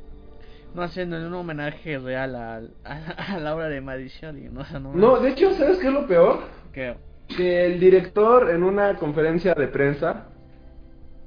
no 0.74 0.84
haciendo 0.84 1.18
un 1.18 1.34
homenaje 1.34 1.98
real 1.98 2.36
a, 2.36 2.62
a, 2.84 3.40
la 3.40 3.56
obra 3.56 3.70
de 3.70 3.82
Mary 3.82 4.08
Shelley, 4.08 4.50
¿no? 4.50 4.66
no, 4.80 4.94
no, 4.94 5.20
de 5.20 5.30
hecho, 5.30 5.54
¿sabes 5.56 5.78
qué 5.80 5.88
es 5.88 5.94
lo 5.94 6.08
peor? 6.08 6.42
¿Qué? 6.74 6.96
Que 7.36 7.66
el 7.66 7.80
director 7.80 8.50
en 8.50 8.64
una 8.64 8.96
conferencia 8.96 9.54
de 9.54 9.68
prensa 9.68 10.28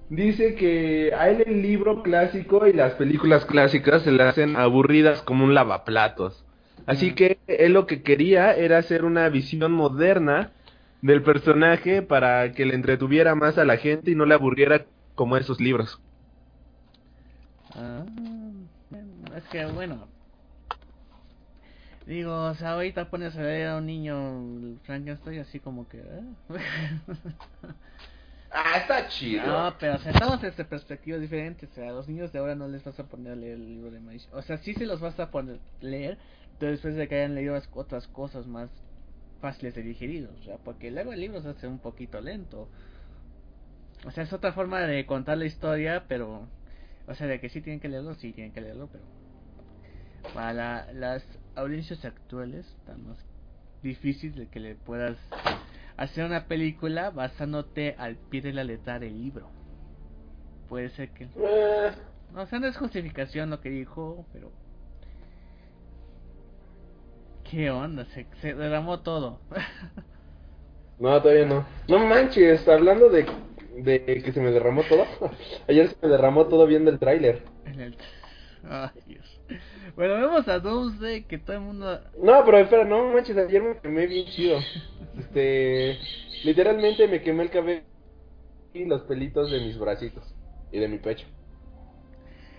dice 0.08 0.54
que 0.54 1.12
a 1.16 1.30
él 1.30 1.42
el 1.46 1.62
libro 1.62 2.02
clásico 2.02 2.66
y 2.66 2.72
las 2.72 2.94
películas 2.94 3.44
clásicas 3.46 4.02
se 4.02 4.12
le 4.12 4.22
hacen 4.22 4.56
aburridas 4.56 5.22
como 5.22 5.44
un 5.44 5.54
lavaplatos. 5.54 6.44
Así 6.86 7.14
que 7.14 7.38
él 7.46 7.72
lo 7.72 7.86
que 7.86 8.02
quería 8.02 8.52
era 8.54 8.78
hacer 8.78 9.04
una 9.04 9.28
visión 9.28 9.72
moderna 9.72 10.50
del 11.02 11.22
personaje 11.22 12.00
para 12.00 12.52
que 12.52 12.64
le 12.64 12.74
entretuviera 12.74 13.34
más 13.34 13.58
a 13.58 13.64
la 13.64 13.76
gente 13.76 14.10
y 14.10 14.14
no 14.14 14.24
le 14.24 14.34
aburriera 14.34 14.86
como 15.14 15.36
esos 15.36 15.60
libros. 15.60 16.00
Ah 17.74 18.04
es 19.36 19.44
que 19.44 19.64
bueno. 19.66 20.08
Digo, 22.06 22.34
o 22.34 22.54
sea, 22.54 22.72
ahorita 22.72 23.10
pones 23.10 23.36
a 23.36 23.42
ver 23.42 23.68
a 23.68 23.76
un 23.76 23.86
niño 23.86 24.78
Frankenstein 24.82 25.40
así 25.40 25.60
como 25.60 25.88
que... 25.88 25.98
¿eh? 25.98 26.22
ah, 28.50 28.78
está 28.78 29.06
chido. 29.06 29.46
No, 29.46 29.74
pero 29.78 29.94
o 29.94 29.98
sea, 29.98 30.10
estamos 30.10 30.42
desde 30.42 30.64
perspectivas 30.64 31.20
diferentes. 31.20 31.70
O 31.70 31.74
sea, 31.74 31.90
a 31.90 31.92
los 31.92 32.08
niños 32.08 32.32
de 32.32 32.40
ahora 32.40 32.56
no 32.56 32.66
les 32.66 32.82
vas 32.82 32.98
a 32.98 33.04
poner 33.04 33.32
a 33.32 33.36
leer 33.36 33.54
el 33.54 33.66
libro 33.66 33.90
de 33.92 34.00
Maíz. 34.00 34.28
O 34.32 34.42
sea, 34.42 34.58
sí 34.58 34.74
se 34.74 34.84
los 34.84 35.00
vas 35.00 35.18
a 35.20 35.30
poner 35.30 35.60
leer, 35.80 36.18
pero 36.58 36.72
después 36.72 36.96
de 36.96 37.06
que 37.06 37.14
hayan 37.14 37.36
leído 37.36 37.60
otras 37.74 38.08
cosas 38.08 38.46
más 38.48 38.68
fáciles 39.42 39.74
de 39.74 39.82
digerir. 39.82 40.30
O 40.40 40.42
sea, 40.44 40.56
porque 40.56 40.90
luego 40.90 41.12
el 41.12 41.20
libro 41.20 41.42
se 41.42 41.50
hace 41.50 41.66
un 41.66 41.80
poquito 41.80 42.22
lento. 42.22 42.70
O 44.06 44.10
sea, 44.10 44.24
es 44.24 44.32
otra 44.32 44.52
forma 44.52 44.80
de 44.80 45.04
contar 45.04 45.36
la 45.36 45.44
historia, 45.44 46.04
pero... 46.08 46.48
O 47.06 47.14
sea, 47.14 47.26
de 47.26 47.40
que 47.40 47.50
sí 47.50 47.60
tienen 47.60 47.80
que 47.80 47.88
leerlo, 47.88 48.14
sí 48.14 48.32
tienen 48.32 48.52
que 48.52 48.60
leerlo, 48.60 48.88
pero 48.90 49.04
para 50.34 50.92
las 50.92 51.24
audiencias 51.56 52.04
actuales 52.04 52.64
está 52.78 52.96
más 52.96 53.18
difícil 53.82 54.36
de 54.36 54.46
que 54.46 54.60
le 54.60 54.76
puedas 54.76 55.18
hacer 55.96 56.24
una 56.24 56.46
película 56.46 57.10
basándote 57.10 57.96
al 57.98 58.16
pie 58.16 58.40
de 58.40 58.52
la 58.52 58.62
letra 58.62 59.00
del 59.00 59.20
libro. 59.20 59.50
Puede 60.68 60.90
ser 60.90 61.10
que... 61.10 61.24
Eh. 61.24 61.92
No, 62.32 62.42
o 62.42 62.46
sea, 62.46 62.60
no 62.60 62.68
es 62.68 62.76
justificación 62.76 63.50
lo 63.50 63.60
que 63.60 63.68
dijo, 63.68 64.24
pero... 64.32 64.52
¿Qué 67.52 67.70
onda? 67.70 68.06
Se, 68.14 68.26
se 68.40 68.54
derramó 68.54 69.00
todo. 69.00 69.38
no, 70.98 71.20
todavía 71.20 71.44
no. 71.44 71.66
No 71.86 71.98
manches, 71.98 72.66
hablando 72.66 73.10
de, 73.10 73.26
de 73.76 74.22
que 74.24 74.32
se 74.32 74.40
me 74.40 74.50
derramó 74.50 74.82
todo. 74.84 75.06
Ayer 75.68 75.88
se 75.88 75.96
me 76.00 76.08
derramó 76.08 76.46
todo 76.46 76.66
viendo 76.66 76.90
el 76.90 76.98
tráiler. 76.98 77.42
En 77.66 77.78
el... 77.78 77.96
Ay, 78.66 78.88
Dios. 79.06 79.40
Bueno, 79.96 80.14
vemos 80.14 80.48
a 80.48 80.60
Doomsday 80.60 81.24
que 81.24 81.36
todo 81.36 81.56
el 81.56 81.62
mundo. 81.62 82.00
No, 82.22 82.42
pero 82.46 82.56
espera, 82.56 82.84
no 82.84 83.12
manches, 83.12 83.36
ayer 83.36 83.62
me 83.62 83.78
quemé 83.80 84.06
bien 84.06 84.24
chido. 84.28 84.58
Este. 85.18 85.98
Literalmente 86.44 87.06
me 87.06 87.20
quemé 87.20 87.42
el 87.42 87.50
cabello 87.50 87.82
y 88.72 88.86
los 88.86 89.02
pelitos 89.02 89.50
de 89.50 89.60
mis 89.60 89.78
bracitos 89.78 90.34
y 90.70 90.78
de 90.78 90.88
mi 90.88 90.96
pecho. 90.96 91.26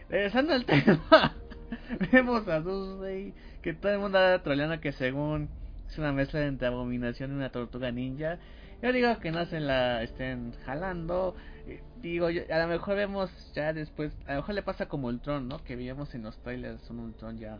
Regresando 0.08 0.54
al 0.54 0.66
tema, 0.68 1.36
vemos 2.12 2.48
a 2.48 2.60
Doomsday 2.60 3.34
que 3.62 3.74
todo 3.74 3.92
el 3.92 4.00
mundo 4.00 4.18
anda 4.18 4.44
troleando 4.44 4.80
que 4.80 4.92
según 4.92 5.50
es 5.88 5.98
una 5.98 6.12
mezcla 6.12 6.46
entre 6.46 6.68
abominación 6.68 7.32
y 7.32 7.36
una 7.36 7.52
tortuga 7.52 7.92
ninja. 7.92 8.40
Yo 8.82 8.92
digo 8.92 9.18
que 9.20 9.32
no 9.32 9.46
se 9.46 9.60
la 9.60 10.04
estén 10.04 10.54
jalando. 10.66 11.36
Eh, 11.68 11.82
digo, 12.02 12.28
a 12.28 12.60
lo 12.60 12.68
mejor 12.68 12.96
vemos 12.96 13.32
ya 13.56 13.72
después, 13.72 14.12
a 14.28 14.34
lo 14.34 14.42
mejor 14.42 14.56
le 14.56 14.64
pasa 14.64 14.88
como 14.88 15.08
Ultron, 15.08 15.48
¿no? 15.48 15.64
Que 15.64 15.76
vimos 15.76 16.14
en 16.16 16.24
los 16.24 16.38
trailers 16.40 16.90
un 16.90 17.00
Ultron 17.00 17.38
ya 17.38 17.58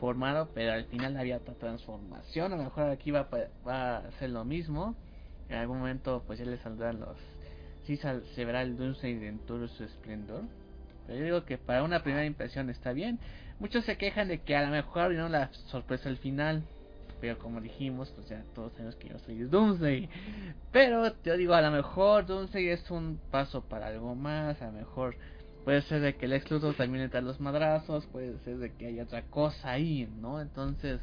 formado, 0.00 0.48
pero 0.54 0.72
al 0.72 0.86
final 0.86 1.16
había 1.16 1.36
otra 1.36 1.54
transformación. 1.54 2.52
A 2.52 2.56
lo 2.56 2.64
mejor 2.64 2.90
aquí 2.90 3.10
va, 3.10 3.28
va 3.66 3.98
a 3.98 4.10
ser 4.12 4.30
lo 4.30 4.44
mismo. 4.44 4.96
En 5.48 5.56
algún 5.56 5.78
momento, 5.78 6.24
pues 6.26 6.38
ya 6.38 6.46
le 6.46 6.56
saldrán 6.58 6.98
los. 7.00 7.16
Sí, 7.84 7.96
se 7.96 8.44
verá 8.44 8.62
el 8.62 8.76
Doomsday 8.76 9.24
en 9.26 9.38
todo 9.40 9.68
su 9.68 9.84
esplendor. 9.84 10.42
Pero 11.10 11.18
yo 11.18 11.24
digo 11.24 11.44
que 11.44 11.58
para 11.58 11.82
una 11.82 12.04
primera 12.04 12.24
impresión 12.24 12.70
está 12.70 12.92
bien. 12.92 13.18
Muchos 13.58 13.84
se 13.84 13.96
quejan 13.96 14.28
de 14.28 14.38
que 14.38 14.54
a 14.54 14.62
lo 14.62 14.68
mejor 14.68 15.12
no 15.12 15.28
la 15.28 15.50
sorpresa 15.66 16.08
al 16.08 16.18
final. 16.18 16.62
Pero 17.20 17.36
como 17.36 17.60
dijimos, 17.60 18.12
pues 18.14 18.28
ya 18.28 18.44
todos 18.54 18.72
sabemos 18.74 18.94
que 18.94 19.08
yo 19.08 19.18
soy 19.18 19.38
Doomsday. 19.38 20.08
Pero 20.70 21.12
te 21.14 21.36
digo, 21.36 21.54
a 21.54 21.62
lo 21.62 21.72
mejor 21.72 22.26
Doomsday 22.26 22.68
es 22.68 22.88
un 22.92 23.18
paso 23.32 23.62
para 23.62 23.88
algo 23.88 24.14
más. 24.14 24.62
A 24.62 24.66
lo 24.66 24.72
mejor 24.72 25.16
puede 25.64 25.82
ser 25.82 26.00
de 26.00 26.14
que 26.14 26.26
el 26.26 26.32
excluso 26.32 26.74
también 26.74 27.02
entre 27.02 27.22
los 27.22 27.40
madrazos. 27.40 28.06
Puede 28.06 28.38
ser 28.44 28.58
de 28.58 28.72
que 28.72 28.86
haya 28.86 29.02
otra 29.02 29.22
cosa 29.22 29.72
ahí, 29.72 30.08
¿no? 30.20 30.40
Entonces. 30.40 31.00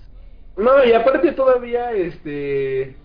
No, 0.55 0.85
y 0.85 0.93
aparte 0.93 1.33
todavía, 1.33 1.91
este. 1.91 2.95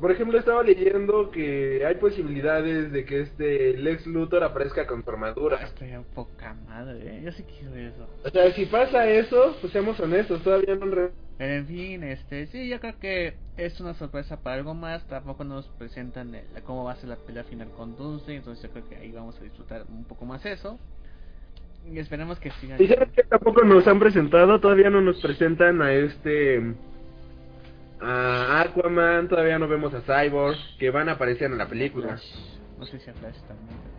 Por 0.00 0.10
ejemplo, 0.10 0.38
estaba 0.38 0.62
leyendo 0.62 1.30
que 1.30 1.84
hay 1.86 1.94
posibilidades 1.96 2.92
de 2.92 3.04
que 3.04 3.20
este 3.20 3.76
Lex 3.76 4.06
Luthor 4.06 4.44
aparezca 4.44 4.86
con 4.86 5.02
su 5.02 5.10
armadura. 5.10 5.62
Estoy 5.62 5.92
a 5.92 6.02
poca 6.02 6.54
madre, 6.66 7.18
¿eh? 7.18 7.22
yo 7.24 7.32
sí 7.32 7.44
quiero 7.44 7.74
eso. 7.74 8.06
O 8.24 8.30
sea, 8.30 8.50
si 8.52 8.66
pasa 8.66 9.08
eso, 9.08 9.56
pues 9.60 9.72
seamos 9.72 9.98
honestos, 10.00 10.42
todavía 10.42 10.74
no... 10.74 10.86
Re... 10.86 11.10
Pero 11.38 11.54
en 11.54 11.66
fin, 11.66 12.02
este, 12.02 12.46
sí, 12.46 12.68
yo 12.68 12.80
creo 12.80 12.98
que 12.98 13.34
es 13.56 13.78
una 13.80 13.94
sorpresa 13.94 14.40
para 14.40 14.56
algo 14.56 14.74
más. 14.74 15.06
Tampoco 15.06 15.44
nos 15.44 15.68
presentan 15.78 16.34
el, 16.34 16.44
cómo 16.64 16.84
va 16.84 16.92
a 16.92 16.96
ser 16.96 17.10
la 17.10 17.16
pelea 17.16 17.44
final 17.44 17.68
con 17.76 17.96
Doomsday, 17.96 18.36
entonces 18.36 18.62
yo 18.64 18.70
creo 18.70 18.88
que 18.88 18.96
ahí 18.96 19.12
vamos 19.12 19.38
a 19.40 19.44
disfrutar 19.44 19.84
un 19.88 20.04
poco 20.04 20.24
más 20.24 20.44
eso. 20.46 20.78
Y 21.90 21.98
esperemos 21.98 22.40
que 22.40 22.50
sigan. 22.52 22.82
Y 22.82 22.88
sabes 22.88 23.10
que 23.10 23.22
tampoco 23.22 23.62
nos 23.62 23.86
han 23.86 23.98
presentado, 23.98 24.58
todavía 24.60 24.90
no 24.90 25.00
nos 25.00 25.20
presentan 25.20 25.82
a 25.82 25.92
este 25.92 26.74
a 28.00 28.62
Aquaman, 28.62 29.28
todavía 29.28 29.58
no 29.58 29.68
vemos 29.68 29.92
a 29.94 30.00
Cyborg, 30.02 30.56
que 30.78 30.90
van 30.90 31.08
a 31.08 31.12
aparecer 31.12 31.50
en 31.50 31.58
la 31.58 31.66
película. 31.66 32.18
No 32.78 32.84
sé 32.86 32.98
si 32.98 33.10
a 33.10 33.14
Flash 33.14 33.38
también. 33.48 33.96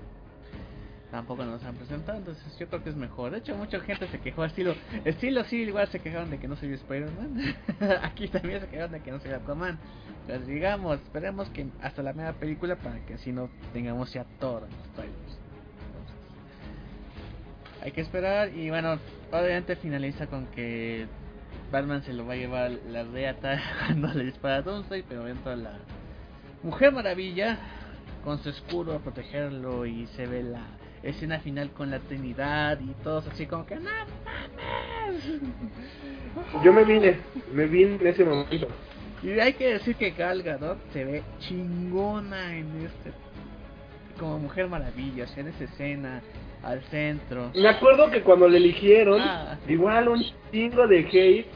Tampoco 1.11 1.45
nos 1.45 1.63
han 1.63 1.75
presentado, 1.75 2.17
entonces 2.17 2.59
yo 2.59 2.67
creo 2.67 2.83
que 2.83 2.89
es 2.89 2.95
mejor. 2.95 3.31
De 3.31 3.37
hecho, 3.37 3.55
mucha 3.55 3.79
gente 3.79 4.07
se 4.07 4.19
quejó, 4.19 4.43
estilo, 4.43 4.75
estilo 5.05 5.43
sí, 5.45 5.63
igual 5.63 5.87
se 5.87 5.99
quejaron 5.99 6.29
de 6.29 6.37
que 6.37 6.47
no 6.47 6.55
soy 6.57 6.73
Spider-Man. 6.73 7.55
Aquí 8.03 8.27
también 8.27 8.61
se 8.61 8.67
quejaron 8.67 8.91
de 8.91 8.99
que 9.01 9.11
no 9.11 9.19
soy 9.19 9.31
Aquaman. 9.31 9.79
Pues 10.25 10.45
digamos, 10.45 10.99
esperemos 10.99 11.49
que 11.49 11.67
hasta 11.81 12.03
la 12.03 12.13
media 12.13 12.33
película 12.33 12.75
para 12.75 12.99
que 13.05 13.13
así 13.13 13.31
no 13.31 13.49
tengamos 13.73 14.13
ya 14.13 14.25
todo 14.39 14.61
los 14.61 14.69
hay 17.87 17.93
que 17.93 18.01
esperar 18.01 18.49
y 18.53 18.69
bueno, 18.69 18.99
obviamente 19.31 19.77
finaliza 19.77 20.27
con 20.27 20.47
que 20.47 21.07
Batman 21.71 22.03
se 22.03 22.13
lo 22.13 22.25
va 22.25 22.33
a 22.33 22.37
llevar 22.37 22.71
la 22.89 23.03
reata 23.03 23.61
cuando 23.85 24.07
le 24.13 24.25
dispara 24.25 24.57
a 24.57 24.61
Doomsday, 24.61 25.03
pero 25.07 25.27
entra 25.27 25.55
la 25.55 25.73
Mujer 26.63 26.91
Maravilla 26.91 27.57
con 28.23 28.41
su 28.41 28.49
escudo 28.49 28.95
a 28.95 28.99
protegerlo 28.99 29.85
y 29.85 30.07
se 30.15 30.25
ve 30.25 30.43
la 30.43 30.65
escena 31.03 31.39
final 31.39 31.71
con 31.71 31.91
la 31.91 31.99
Trinidad 31.99 32.79
y 32.79 32.91
todos 33.03 33.27
así 33.27 33.45
como 33.45 33.65
que 33.65 33.75
¡No 33.75 33.83
mames! 34.25 35.41
Yo 36.63 36.73
me 36.73 36.83
vine, 36.83 37.17
me 37.53 37.65
vine 37.65 37.95
en 37.95 38.07
ese 38.07 38.23
momento. 38.23 38.67
Y 39.23 39.31
hay 39.31 39.53
que 39.53 39.73
decir 39.73 39.95
que 39.95 40.11
Gal 40.11 40.43
Gadot 40.43 40.77
se 40.93 41.03
ve 41.03 41.23
chingona 41.39 42.55
en 42.55 42.85
este 42.85 43.11
como 44.19 44.39
Mujer 44.39 44.67
Maravilla, 44.67 45.25
o 45.25 45.27
sea, 45.27 45.41
en 45.41 45.49
esa 45.49 45.63
escena 45.65 46.21
al 46.63 46.81
centro. 46.85 47.51
Me 47.55 47.69
acuerdo 47.69 48.09
que 48.09 48.21
cuando 48.21 48.47
le 48.47 48.57
eligieron, 48.57 49.21
ah, 49.21 49.57
igual 49.67 50.09
un 50.09 50.23
chingo 50.51 50.87
de 50.87 50.99
hate 50.99 51.47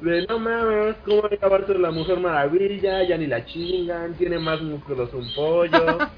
de 0.00 0.26
no 0.26 0.38
mames, 0.38 0.96
¿cómo 1.04 1.22
va 1.22 1.28
a 1.30 1.34
acabar 1.34 1.68
la 1.68 1.90
Mujer 1.90 2.20
Maravilla? 2.20 3.02
Ya 3.02 3.16
ni 3.16 3.26
la 3.26 3.44
chingan, 3.44 4.14
tiene 4.14 4.38
más 4.38 4.60
músculos 4.62 5.12
un 5.12 5.26
pollo. 5.34 5.98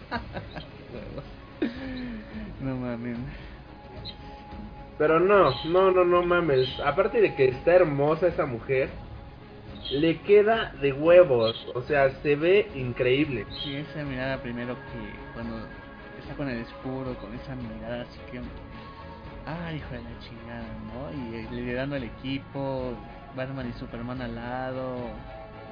no 2.60 2.76
mames. 2.76 3.16
Pero 4.98 5.18
no, 5.18 5.54
no, 5.64 5.90
no, 5.90 6.04
no 6.04 6.22
mames. 6.22 6.68
Aparte 6.84 7.22
de 7.22 7.34
que 7.34 7.46
está 7.46 7.76
hermosa 7.76 8.28
esa 8.28 8.44
mujer, 8.44 8.90
le 9.90 10.18
queda 10.20 10.74
de 10.82 10.92
huevos. 10.92 11.56
O 11.74 11.82
sea, 11.82 12.10
se 12.22 12.36
ve 12.36 12.68
increíble. 12.74 13.46
Sí, 13.62 13.76
esa 13.76 14.04
mirada 14.04 14.42
primero 14.42 14.74
que 14.74 15.32
cuando 15.32 15.56
está 16.20 16.34
con 16.36 16.50
el 16.50 16.58
escudo, 16.58 17.16
con 17.16 17.34
esa 17.34 17.54
mirada 17.56 18.02
así 18.02 18.18
que. 18.30 18.40
Ay, 19.46 19.76
hijo 19.76 19.94
de 19.94 20.02
la 20.02 20.18
chingada, 20.20 20.66
¿no? 20.92 21.10
Y 21.12 21.48
liderando 21.54 21.96
el 21.96 22.04
equipo, 22.04 22.94
Batman 23.36 23.72
y 23.74 23.78
Superman 23.78 24.20
al 24.22 24.34
lado. 24.34 25.08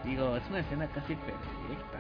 Digo, 0.05 0.37
es 0.37 0.43
una 0.49 0.61
escena 0.61 0.87
casi 0.89 1.17
perfecta, 1.17 1.99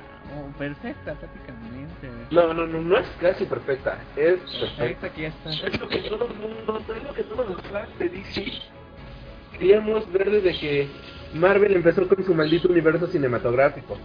perfecta 0.56 1.14
prácticamente. 1.14 2.08
No, 2.30 2.54
no, 2.54 2.66
no, 2.66 2.80
no 2.80 2.96
es 2.96 3.06
casi 3.20 3.44
perfecta, 3.44 3.98
es 4.16 4.38
perfecta. 4.78 5.10
que 5.10 5.22
ya 5.22 5.28
está. 5.28 5.50
Es 5.50 5.80
lo 5.80 5.88
que 5.88 5.98
todo 6.02 6.26
el 6.26 6.34
mundo, 6.34 6.82
es 6.96 7.02
lo 7.02 7.14
que 7.14 7.22
todos 7.24 7.48
los 7.48 7.60
fans 7.62 7.98
de 7.98 8.08
DC 8.08 8.44
queríamos 9.52 10.10
ver 10.12 10.30
desde 10.30 10.58
que 10.58 10.88
Marvel 11.34 11.74
empezó 11.74 12.06
con 12.08 12.24
su 12.24 12.34
maldito 12.34 12.68
universo 12.68 13.08
cinematográfico. 13.08 13.96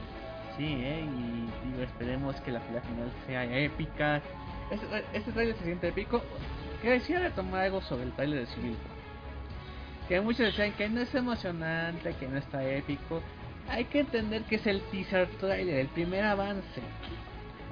Sí, 0.57 0.65
eh, 0.65 1.05
y 1.05 1.69
digo, 1.69 1.83
esperemos 1.83 2.35
que 2.41 2.51
la 2.51 2.61
final 2.61 3.11
sea 3.27 3.43
épica. 3.57 4.21
Este, 4.71 4.87
este 5.13 5.31
trailer 5.31 5.55
se 5.57 5.63
siente 5.65 5.87
épico. 5.89 6.21
Que 6.81 6.89
decía 6.91 7.19
de 7.21 7.29
tomar 7.31 7.61
algo 7.61 7.81
sobre 7.81 8.03
el 8.03 8.11
trailer 8.11 8.39
de 8.41 8.45
Civil 8.47 8.75
que 10.07 10.21
muchos 10.21 10.47
decían 10.47 10.73
que 10.73 10.89
no 10.89 11.01
es 11.01 11.13
emocionante, 11.15 12.13
que 12.15 12.27
no 12.27 12.37
está 12.37 12.63
épico. 12.67 13.21
Hay 13.69 13.85
que 13.85 14.01
entender 14.01 14.43
que 14.43 14.55
es 14.55 14.67
el 14.67 14.81
teaser 14.91 15.27
trailer, 15.39 15.79
el 15.79 15.87
primer 15.87 16.25
avance. 16.25 16.81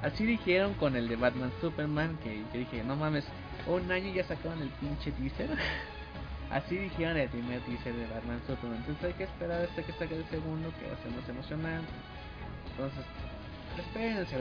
Así 0.02 0.24
dijeron 0.24 0.74
con 0.74 0.96
el 0.96 1.08
de 1.08 1.16
Batman 1.16 1.52
Superman, 1.60 2.18
que 2.24 2.38
yo 2.52 2.58
dije, 2.58 2.82
no 2.82 2.96
mames, 2.96 3.24
un 3.66 3.90
año 3.90 4.12
ya 4.12 4.24
sacaron 4.24 4.60
el 4.62 4.70
pinche 4.70 5.12
teaser. 5.12 5.50
Así 6.50 6.76
dijeron 6.76 7.16
el 7.16 7.28
primer 7.28 7.60
teaser 7.60 7.94
de 7.94 8.06
Batman 8.06 8.40
Superman. 8.46 8.78
Entonces 8.78 9.04
hay 9.04 9.12
que 9.12 9.24
esperar 9.24 9.62
hasta 9.62 9.82
que 9.82 9.92
saque 9.92 10.16
el 10.16 10.24
segundo, 10.26 10.72
que 10.80 10.86
va 10.88 10.94
a 10.94 11.02
ser 11.02 11.12
más 11.12 11.28
emocionante. 11.28 11.92
Entonces, 12.72 13.04
espérense, 13.78 14.36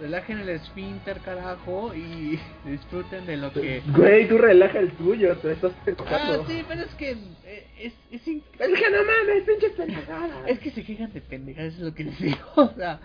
relajen 0.00 0.38
el 0.40 0.48
esfínter, 0.50 1.20
carajo, 1.20 1.94
y 1.94 2.38
disfruten 2.68 3.26
de 3.26 3.36
lo 3.36 3.52
que... 3.52 3.82
Güey, 3.94 4.28
tú 4.28 4.38
relaja 4.38 4.78
el 4.78 4.92
tuyo, 4.92 5.36
te 5.38 5.52
estás 5.52 5.72
Ah, 6.06 6.38
sí, 6.46 6.64
pero 6.68 6.82
es 6.82 6.94
que 6.94 7.10
eh, 7.12 7.66
es... 7.78 7.92
Es, 8.10 8.26
es 8.26 8.42
que 8.58 8.90
no 8.90 8.98
mames, 8.98 9.44
pinches 9.46 9.72
pendejadas. 9.72 10.48
Es 10.48 10.58
que 10.58 10.70
se 10.70 10.84
quejan 10.84 11.12
de 11.12 11.20
pendejadas, 11.20 11.74
es 11.74 11.80
lo 11.80 11.94
que 11.94 12.04
les 12.04 12.18
digo, 12.18 12.38
o 12.56 12.74
sea... 12.74 13.00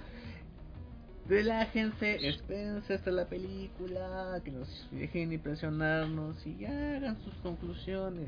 Relájense, 1.28 2.28
espérense 2.28 2.96
hasta 2.96 3.12
la 3.12 3.26
película, 3.26 4.42
que 4.44 4.52
nos 4.52 4.88
dejen 4.92 5.32
impresionarnos 5.32 6.36
y 6.46 6.66
hagan 6.66 7.18
sus 7.24 7.34
conclusiones. 7.36 8.28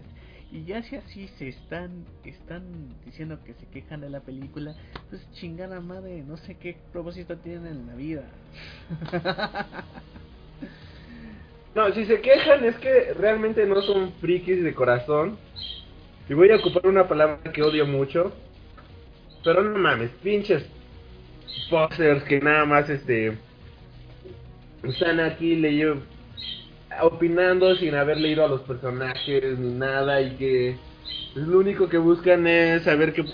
Y 0.53 0.65
ya 0.65 0.83
si 0.83 0.95
así 0.95 1.27
se 1.39 1.47
están 1.47 2.05
están 2.23 2.61
diciendo 3.03 3.39
que 3.43 3.55
se 3.55 3.65
quejan 3.73 4.01
de 4.01 4.09
la 4.11 4.19
película, 4.19 4.75
pues 5.09 5.27
chingada 5.33 5.81
madre, 5.81 6.21
no 6.21 6.37
sé 6.37 6.55
qué 6.57 6.77
propósito 6.91 7.35
tienen 7.37 7.65
en 7.65 7.87
la 7.87 7.95
vida. 7.95 8.23
no, 11.75 11.91
si 11.93 12.05
se 12.05 12.21
quejan 12.21 12.63
es 12.65 12.75
que 12.75 13.15
realmente 13.15 13.65
no 13.65 13.81
son 13.81 14.13
frikis 14.21 14.63
de 14.63 14.75
corazón. 14.75 15.39
Y 16.29 16.35
voy 16.35 16.51
a 16.51 16.57
ocupar 16.57 16.85
una 16.85 17.07
palabra 17.07 17.39
que 17.51 17.63
odio 17.63 17.87
mucho. 17.87 18.31
Pero 19.43 19.63
no 19.63 19.75
mames, 19.79 20.11
pinches 20.21 20.63
posers 21.71 22.23
que 22.25 22.39
nada 22.39 22.65
más 22.65 22.87
este 22.91 23.39
están 24.83 25.19
aquí 25.19 25.55
leyendo 25.55 26.03
opinando 27.01 27.75
sin 27.75 27.95
haber 27.95 28.17
leído 28.17 28.45
a 28.45 28.47
los 28.47 28.61
personajes 28.61 29.57
ni 29.57 29.73
nada 29.73 30.21
y 30.21 30.35
que 30.35 30.77
lo 31.35 31.59
único 31.59 31.89
que 31.89 31.97
buscan 31.97 32.45
es 32.47 32.83
saber 32.83 33.13
qué 33.13 33.25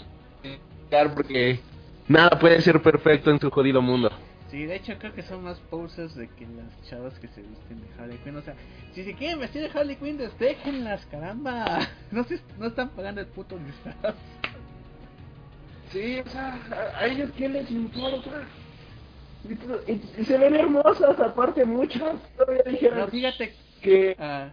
porque 1.16 1.60
nada 2.08 2.40
puede 2.40 2.62
ser 2.62 2.82
perfecto 2.82 3.32
en 3.32 3.40
su 3.40 3.50
jodido 3.52 3.82
mundo. 3.82 4.10
Sí, 4.50 4.66
de 4.66 4.78
hecho 4.78 4.98
creo 4.98 5.14
que 5.14 5.22
son 5.22 5.44
más 5.44 5.60
poses 5.70 6.16
de 6.16 6.28
que 6.28 6.48
las 6.48 6.90
chavas 6.90 7.14
que 7.20 7.28
se 7.28 7.42
visten 7.42 7.82
de 7.82 7.88
Harley 8.02 8.18
Quinn. 8.24 8.36
O 8.36 8.42
sea, 8.42 8.56
si 8.94 9.04
se 9.04 9.14
quieren 9.14 9.40
vestir 9.40 9.62
de 9.62 9.80
Harley 9.80 9.96
Quinn, 9.96 10.18
déjenlas, 10.40 11.06
caramba. 11.08 11.88
No, 12.12 12.24
se, 12.24 12.40
no 12.58 12.68
están 12.68 12.90
pagando 12.90 13.22
el 13.22 13.28
puto 13.28 13.60
disfraz. 13.60 14.16
Sí, 15.92 16.20
o 16.20 16.30
sea, 16.30 16.60
a, 16.98 17.06
ellos 17.06 17.30
quién 17.38 17.54
les 17.54 17.70
importa. 17.70 18.44
Y, 19.48 20.24
se 20.26 20.38
ven 20.38 20.56
hermosas, 20.56 21.20
aparte 21.20 21.66
muchas. 21.66 22.16
Todavía 22.38 22.64
dijeron 22.64 23.00
no, 23.00 23.08
fíjate 23.08 23.54
que 23.82 24.16
ah. 24.20 24.52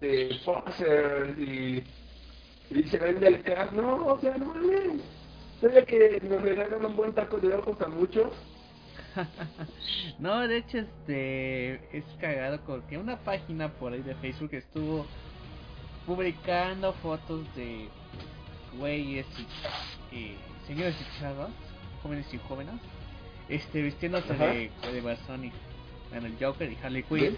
de 0.00 0.40
posers 0.44 1.38
y, 1.38 1.82
y 2.70 2.82
se 2.84 2.98
ven 2.98 3.20
del 3.20 3.42
cast. 3.42 3.72
No, 3.72 4.06
o 4.06 4.20
sea, 4.20 4.36
no 4.36 4.46
mames. 4.46 5.02
Todavía 5.60 5.84
que 5.84 6.20
nos 6.28 6.42
regalan 6.42 6.84
un 6.84 6.96
buen 6.96 7.12
taco 7.12 7.38
de 7.38 7.54
ojos 7.54 7.80
a 7.80 7.88
muchos. 7.88 8.32
no, 10.18 10.46
de 10.48 10.58
hecho, 10.58 10.78
este 10.78 11.74
es 11.96 12.04
cagado 12.20 12.60
porque 12.66 12.98
una 12.98 13.16
página 13.18 13.68
por 13.72 13.92
ahí 13.92 14.02
de 14.02 14.14
Facebook 14.16 14.50
estuvo 14.52 15.06
publicando 16.06 16.92
fotos 16.94 17.42
de 17.54 17.88
güeyes 18.78 19.26
y, 20.10 20.34
señores 20.66 20.96
y 21.00 21.20
chavas, 21.20 21.50
jóvenes 22.02 22.26
y 22.32 22.38
jóvenes, 22.38 22.74
este, 23.52 23.82
vistiéndose 23.82 24.32
de, 24.32 24.46
de 24.46 24.98
y 24.98 25.00
bueno, 25.00 26.26
el 26.26 26.36
Joker 26.40 26.70
y 26.70 26.78
Harley 26.82 27.02
Quinn. 27.02 27.36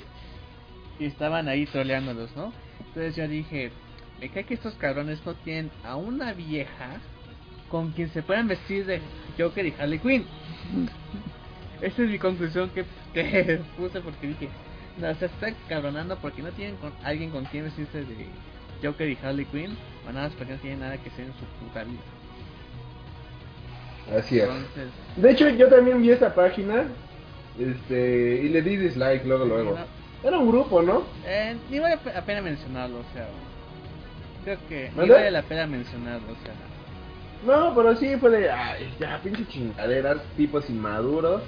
Y 0.98 1.06
estaban 1.06 1.48
ahí 1.48 1.66
troleándolos, 1.66 2.34
¿no? 2.36 2.52
Entonces 2.78 3.16
yo 3.16 3.26
dije, 3.26 3.72
me 4.20 4.28
cae 4.28 4.44
que 4.44 4.54
estos 4.54 4.74
cabrones 4.74 5.24
no 5.26 5.34
tienen 5.34 5.70
a 5.82 5.96
una 5.96 6.32
vieja 6.32 7.00
con 7.68 7.90
quien 7.92 8.10
se 8.10 8.22
puedan 8.22 8.46
vestir 8.46 8.86
de 8.86 9.00
Joker 9.36 9.66
y 9.66 9.74
Harley 9.78 9.98
Quinn. 9.98 10.24
Esa 11.80 12.02
es 12.04 12.10
mi 12.10 12.18
conclusión 12.18 12.70
que, 12.70 12.84
que 13.12 13.60
puse 13.76 14.00
porque 14.00 14.28
dije, 14.28 14.48
no, 14.98 15.12
se 15.16 15.26
está 15.26 15.52
cabronando 15.68 16.16
porque 16.18 16.42
no 16.42 16.52
tienen 16.52 16.76
con 16.76 16.92
alguien 17.02 17.30
con 17.30 17.44
quien 17.46 17.64
vestirse 17.64 18.04
de 18.04 18.28
Joker 18.82 19.08
y 19.08 19.18
Harley 19.20 19.46
Quinn, 19.46 19.76
o 20.06 20.12
nada 20.12 20.28
más 20.28 20.36
porque 20.36 20.52
no 20.52 20.60
tienen 20.60 20.80
nada 20.80 20.96
que 20.98 21.08
hacer 21.08 21.26
en 21.26 21.32
su 21.32 21.44
puta 21.60 21.82
vida. 21.82 22.00
Así 24.16 24.38
es. 24.38 24.44
Entonces, 24.44 24.88
De 25.16 25.30
hecho, 25.30 25.48
yo 25.50 25.68
también 25.68 26.02
vi 26.02 26.10
esa 26.10 26.34
página. 26.34 26.84
Este, 27.58 28.40
y 28.42 28.48
le 28.48 28.62
di 28.62 28.76
dislike 28.76 29.24
luego, 29.24 29.44
luego. 29.44 29.78
Era 30.24 30.38
un 30.38 30.48
grupo, 30.48 30.82
¿no? 30.82 31.02
eh, 31.26 31.56
ni 31.70 31.78
vale 31.78 31.98
la 32.12 32.22
pena 32.22 32.42
mencionarlo, 32.42 32.98
o 32.98 33.04
sea. 33.12 33.28
Creo 34.44 34.58
que 34.68 34.90
ni 34.96 35.08
vale 35.08 35.30
la 35.30 35.42
pena 35.42 35.66
mencionarlo, 35.66 36.32
o 36.32 36.36
sea. 36.44 36.54
No, 37.46 37.74
pero 37.74 37.94
sí 37.96 38.16
fue 38.16 38.30
de, 38.30 38.50
ay, 38.50 38.92
ya, 38.98 39.20
pinche 39.22 39.46
chingaderas, 39.46 40.18
tipos 40.36 40.68
inmaduros. 40.70 41.42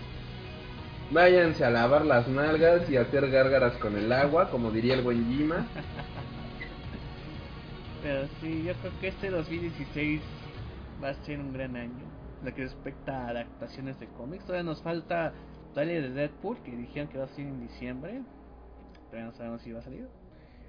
Váyanse 1.10 1.64
a 1.64 1.70
lavar 1.70 2.04
las 2.04 2.28
nalgas 2.28 2.88
y 2.90 2.96
a 2.96 3.02
hacer 3.02 3.30
gárgaras 3.30 3.74
con 3.78 3.96
el 3.96 4.12
agua, 4.12 4.50
como 4.50 4.70
diría 4.70 4.94
el 4.94 5.02
buen 5.02 5.26
Jima. 5.30 5.66
Pero 8.02 8.26
sí, 8.40 8.62
yo 8.64 8.74
creo 8.74 8.92
que 9.00 9.08
este 9.08 9.30
2016 9.30 10.20
va 11.02 11.08
a 11.10 11.14
ser 11.24 11.40
un 11.40 11.52
gran 11.52 11.76
año. 11.76 12.05
Lo 12.46 12.54
que 12.54 12.62
respecta 12.62 13.26
a 13.26 13.28
adaptaciones 13.30 13.98
de 13.98 14.06
cómics, 14.06 14.44
todavía 14.44 14.62
nos 14.62 14.80
falta 14.80 15.32
trailer 15.74 16.02
de 16.04 16.10
Deadpool 16.10 16.56
que 16.62 16.76
dijeron 16.76 17.08
que 17.08 17.18
va 17.18 17.24
a 17.24 17.28
salir 17.28 17.48
en 17.48 17.60
diciembre. 17.66 18.22
Todavía 19.10 19.26
no 19.26 19.32
sabemos 19.36 19.62
si 19.62 19.72
va 19.72 19.80
a 19.80 19.82
salir. 19.82 20.06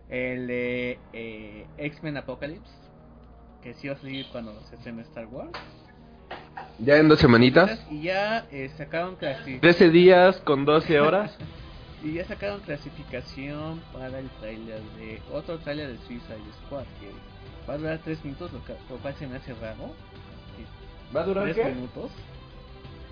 El 0.10 0.48
de 0.48 0.98
eh, 1.14 1.68
X-Men 1.78 2.18
Apocalypse, 2.18 2.74
que 3.62 3.76
sí 3.76 3.88
va 3.90 3.94
a 3.94 3.98
salir 3.98 4.26
cuando 4.32 4.60
se 4.64 4.76
estrene 4.76 5.04
Star 5.04 5.28
Wars. 5.28 5.52
Ya 6.80 6.98
en 6.98 7.10
dos 7.10 7.20
semanitas. 7.20 7.86
Y 7.92 8.02
ya 8.02 8.48
eh, 8.52 8.70
sacaron 8.76 9.16
clasi- 9.20 9.60
13 9.60 9.92
días 9.92 10.38
con 10.42 10.66
12 10.66 11.00
horas. 11.00 11.38
y 12.04 12.14
ya 12.14 12.26
sacaron 12.26 12.60
clasificación 12.62 13.82
para 13.94 14.18
el 14.18 14.30
trailer 14.40 14.82
de 14.98 15.22
otro 15.32 15.60
trailer 15.60 15.90
de 15.92 15.98
Suicide 16.08 16.40
Squad 16.66 16.86
que 17.00 17.12
va 17.70 17.76
a 17.76 17.78
durar 17.78 18.00
3 18.04 18.26
minutos, 18.26 18.52
lo, 18.52 18.66
que- 18.66 18.74
lo 18.90 18.98
cual 18.98 19.14
se 19.14 19.28
me 19.28 19.36
hace 19.38 19.54
raro. 19.54 19.94
¿Va 21.16 21.22
a 21.22 21.24
durar 21.26 21.44
3 21.46 21.56
qué? 21.56 21.74
minutos. 21.74 22.12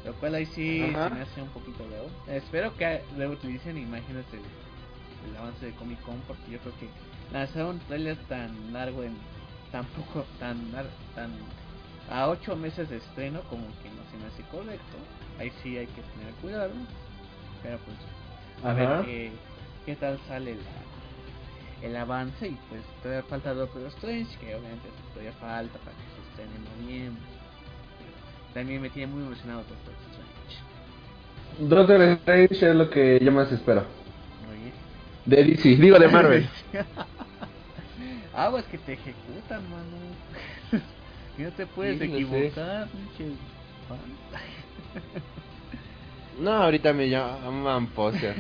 Lo 0.05 0.13
cual 0.15 0.35
ahí 0.35 0.45
sí 0.45 0.83
Ajá. 0.83 1.09
se 1.09 1.15
me 1.15 1.21
hace 1.21 1.41
un 1.41 1.49
poquito 1.49 1.83
raro. 1.89 2.07
Espero 2.27 2.75
que 2.77 3.01
reutilicen 3.17 3.77
imágenes 3.77 4.29
del, 4.31 4.41
del 4.41 5.37
avance 5.37 5.65
de 5.65 5.71
Comic 5.73 5.99
Con 6.03 6.19
porque 6.27 6.51
yo 6.51 6.59
creo 6.59 6.73
que 6.79 6.89
lanzar 7.33 7.65
un 7.65 7.79
trailer 7.79 8.17
tan 8.27 8.71
largo 8.71 9.03
en 9.03 9.15
tan 9.71 9.85
poco, 9.87 10.25
tan, 10.39 10.59
tan 11.15 11.31
a 12.11 12.27
8 12.29 12.55
meses 12.55 12.87
de 12.89 12.97
estreno 12.97 13.41
como 13.49 13.63
que 13.81 13.89
no 13.89 14.03
se 14.11 14.17
me 14.17 14.25
hace 14.27 14.43
correcto. 14.51 14.97
Ahí 15.39 15.51
sí 15.63 15.75
hay 15.77 15.87
que 15.87 16.01
tener 16.01 16.33
cuidado. 16.41 16.71
Pero 17.63 17.79
pues 17.79 17.97
a 18.63 18.69
Ajá. 18.71 18.97
ver 18.97 19.05
qué, 19.05 19.31
qué 19.87 19.95
tal 19.95 20.19
sale 20.27 20.53
la, 20.55 21.87
el 21.87 21.95
avance 21.97 22.47
y 22.47 22.57
pues 22.69 22.81
todavía 23.01 23.23
falta 23.23 23.55
Doctor 23.55 23.87
Strange 23.87 24.37
que 24.37 24.53
obviamente 24.53 24.87
todavía 25.13 25.33
falta 25.33 25.79
para 25.79 25.97
que 25.97 26.03
se 26.03 26.29
estrene 26.29 26.55
en 26.55 26.83
noviembre. 26.85 27.23
También 28.55 28.81
me 28.81 28.89
tiene 28.89 29.11
muy 29.11 29.21
emocionado 29.21 29.65
Doctor 29.65 29.93
Strange. 30.11 30.63
Doctor 31.59 32.01
Strange 32.01 32.69
es 32.69 32.75
lo 32.75 32.89
que 32.89 33.19
yo 33.21 33.29
más 33.33 33.51
espero. 33.51 33.85
Oye. 34.49 34.71
De 35.25 35.43
DC, 35.43 35.75
digo 35.75 35.99
de 35.99 36.07
Marvel. 36.07 36.49
ah, 38.33 38.47
pues 38.51 38.63
que 38.67 38.77
te 38.77 38.93
ejecutan, 38.93 39.61
mano. 39.69 39.97
no 41.37 41.51
te 41.51 41.67
puedes 41.67 41.99
Sí, 41.99 42.05
equivocar, 42.05 42.87
pinche 42.87 43.33
no, 46.39 46.51
ahorita 46.51 46.93
me 46.93 47.09
llaman 47.09 47.87
poser. 47.87 48.37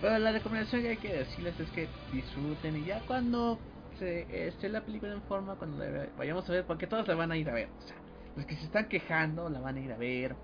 Pero 0.00 0.18
la 0.18 0.32
recomendación 0.32 0.80
que 0.80 0.88
hay 0.88 0.96
que 0.96 1.12
decirles 1.12 1.60
es 1.60 1.70
que 1.72 1.88
disfruten 2.10 2.78
y 2.78 2.86
ya 2.86 3.02
cuando 3.06 3.58
se 3.98 4.48
esté 4.48 4.70
la 4.70 4.80
película 4.80 5.12
en 5.12 5.20
forma, 5.22 5.56
cuando 5.56 5.84
la 5.84 6.08
vayamos 6.16 6.48
a 6.48 6.52
ver, 6.52 6.64
porque 6.64 6.86
todos 6.86 7.06
la 7.06 7.14
van 7.14 7.32
a 7.32 7.36
ir 7.36 7.50
a 7.50 7.54
ver. 7.54 7.68
O 7.78 7.82
sea, 7.86 8.01
los 8.36 8.46
que 8.46 8.56
se 8.56 8.64
están 8.64 8.88
quejando 8.88 9.48
la 9.48 9.60
van 9.60 9.76
a 9.76 9.80
ir 9.80 9.92
a 9.92 9.96
ver. 9.96 10.34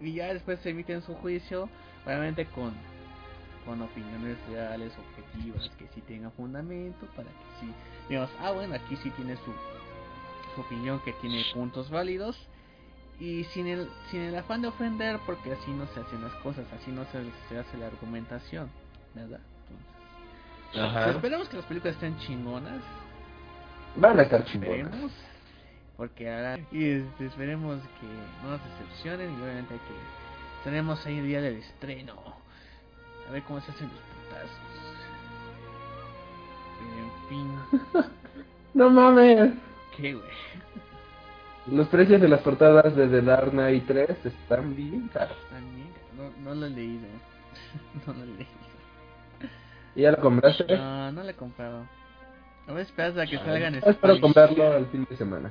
Y 0.00 0.14
ya 0.14 0.32
después 0.32 0.60
se 0.60 0.70
emiten 0.70 1.02
su 1.02 1.14
juicio, 1.16 1.68
obviamente 2.06 2.46
con, 2.46 2.72
con 3.64 3.82
opiniones 3.82 4.36
reales, 4.48 4.92
objetivas, 4.98 5.68
que 5.78 5.88
sí 5.94 6.00
tengan 6.02 6.30
fundamento, 6.32 7.06
para 7.16 7.28
que 7.28 7.44
sí, 7.60 7.72
digamos, 8.08 8.30
ah 8.40 8.52
bueno, 8.52 8.74
aquí 8.74 8.96
sí 8.96 9.10
tiene 9.10 9.36
su, 9.36 9.52
su 10.54 10.60
opinión 10.60 11.00
que 11.00 11.12
tiene 11.14 11.44
puntos 11.52 11.90
válidos 11.90 12.36
y 13.20 13.42
sin 13.46 13.66
el 13.66 13.90
sin 14.10 14.20
el 14.20 14.36
afán 14.36 14.62
de 14.62 14.68
ofender 14.68 15.18
porque 15.26 15.50
así 15.52 15.72
no 15.72 15.86
se 15.88 15.98
hacen 15.98 16.22
las 16.22 16.32
cosas 16.34 16.64
así 16.80 16.92
no 16.92 17.04
se, 17.06 17.24
se 17.48 17.58
hace 17.58 17.76
la 17.76 17.88
argumentación 17.88 18.70
verdad 19.12 19.40
Entonces, 20.72 20.96
Ajá. 20.96 21.10
esperemos 21.10 21.48
que 21.48 21.56
las 21.56 21.66
películas 21.66 21.94
estén 21.96 22.16
chingonas 22.20 22.80
Van 23.96 24.20
a 24.20 24.22
estar 24.22 24.44
chingonas. 24.44 24.76
esperemos 24.84 25.12
porque 25.98 26.32
ahora 26.32 26.58
y 26.70 26.90
este, 26.90 27.26
esperemos 27.26 27.80
que 28.00 28.06
no 28.44 28.52
nos 28.52 28.60
decepcionen 28.64 29.32
y 29.32 29.42
obviamente 29.42 29.74
que 29.74 30.64
tenemos 30.64 31.04
ahí 31.04 31.18
el 31.18 31.26
día 31.26 31.40
del 31.42 31.56
estreno 31.56 32.14
a 33.28 33.32
ver 33.32 33.42
cómo 33.42 33.60
se 33.60 33.72
hacen 33.72 33.88
los 33.88 34.00
putazos 34.00 34.48
en 36.80 37.28
fin 37.28 38.02
No 38.74 38.90
mames. 38.90 39.54
qué 39.96 40.14
güey 40.14 40.28
Los 41.66 41.88
precios 41.88 42.20
de 42.20 42.28
las 42.28 42.40
portadas 42.42 42.94
de 42.94 43.08
The 43.08 43.22
Dark 43.22 43.50
Knight 43.50 43.86
3 43.88 44.24
están 44.24 44.76
bien 44.76 45.08
caros. 45.08 45.36
también 45.50 45.88
no, 46.16 46.30
no 46.44 46.54
lo 46.54 46.66
he 46.66 46.70
leído 46.70 47.08
no 48.06 48.12
lo 48.12 48.22
he 48.22 48.26
leído 48.26 48.58
¿Y 49.96 50.02
ya 50.02 50.12
lo 50.12 50.18
compraste? 50.18 50.76
No, 50.76 51.10
no 51.10 51.24
le 51.24 51.32
he 51.32 51.34
comprado. 51.34 51.84
A 52.68 52.72
ver, 52.72 52.82
esperas 52.82 53.16
a 53.18 53.26
que 53.26 53.36
Ay, 53.36 53.44
salgan 53.44 53.74
Espero 53.84 54.20
comprarlo 54.20 54.76
el 54.76 54.86
fin 54.86 55.04
de 55.10 55.16
semana. 55.16 55.50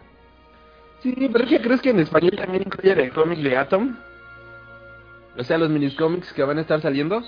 Sí, 1.01 1.13
pero 1.31 1.43
es 1.43 1.49
que 1.49 1.61
crees 1.61 1.81
que 1.81 1.89
en 1.91 1.99
español 1.99 2.31
también 2.35 2.63
incluye 2.63 2.91
el 2.91 3.11
cómic 3.13 3.39
de 3.39 3.55
Atom. 3.57 3.95
O 5.37 5.43
sea, 5.43 5.57
los 5.57 5.69
miniscómics 5.69 6.33
que 6.33 6.43
van 6.43 6.57
a 6.57 6.61
estar 6.61 6.81
saliendo. 6.81 7.21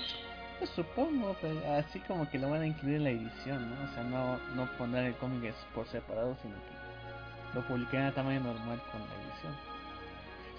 Pues 0.58 0.70
supongo, 0.70 1.36
pero 1.40 1.54
así 1.74 2.00
como 2.00 2.28
que 2.28 2.38
lo 2.38 2.50
van 2.50 2.62
a 2.62 2.66
incluir 2.66 2.96
en 2.96 3.04
la 3.04 3.10
edición, 3.10 3.70
¿no? 3.70 3.76
O 3.90 3.94
sea, 3.94 4.02
no, 4.02 4.38
no 4.56 4.68
poner 4.76 5.06
el 5.06 5.14
cómic 5.14 5.44
es 5.44 5.54
por 5.74 5.86
separado, 5.86 6.36
sino 6.42 6.54
que 6.54 7.58
lo 7.58 7.66
publicarán 7.66 8.08
a 8.08 8.12
tamaño 8.12 8.40
normal 8.40 8.80
con 8.90 9.00
la 9.00 9.06
edición. 9.32 9.52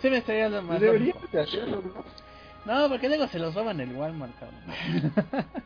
Se 0.01 0.09
me 0.09 0.17
estaría 0.17 0.49
lo 0.49 0.61
más 0.63 0.79
Deberías 0.79 1.15
lógico. 1.15 1.37
de 1.37 1.43
hacerlo, 1.43 1.81
¿no? 1.83 2.03
No, 2.65 2.87
porque 2.89 3.07
luego 3.07 3.27
se 3.27 3.39
los 3.39 3.53
roban 3.55 3.79
el 3.79 3.91
Walmart, 3.93 4.33
cabrón. 4.39 5.45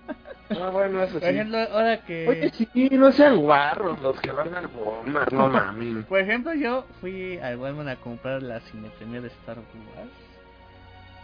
Ah, 0.47 0.69
bueno, 0.69 1.01
eso 1.01 1.13
Por 1.13 1.23
sí. 1.23 1.27
ejemplo, 1.27 1.57
ahora 1.57 2.01
que... 2.05 2.27
Oye, 2.27 2.51
sí, 2.51 2.89
no 2.91 3.11
sean 3.11 3.37
guarros 3.37 3.99
los 3.99 4.21
que 4.21 4.29
van 4.29 4.53
al 4.53 4.67
Walmart, 4.67 5.31
no 5.33 5.49
mames. 5.49 6.05
Por 6.05 6.19
ejemplo, 6.19 6.53
yo 6.53 6.85
fui 7.01 7.39
al 7.39 7.57
Walmart 7.57 7.89
a 7.89 7.95
comprar 7.95 8.43
la 8.43 8.59
cine 8.59 8.91
premier 8.99 9.23
de 9.23 9.29
Star 9.29 9.57
Wars. 9.57 10.09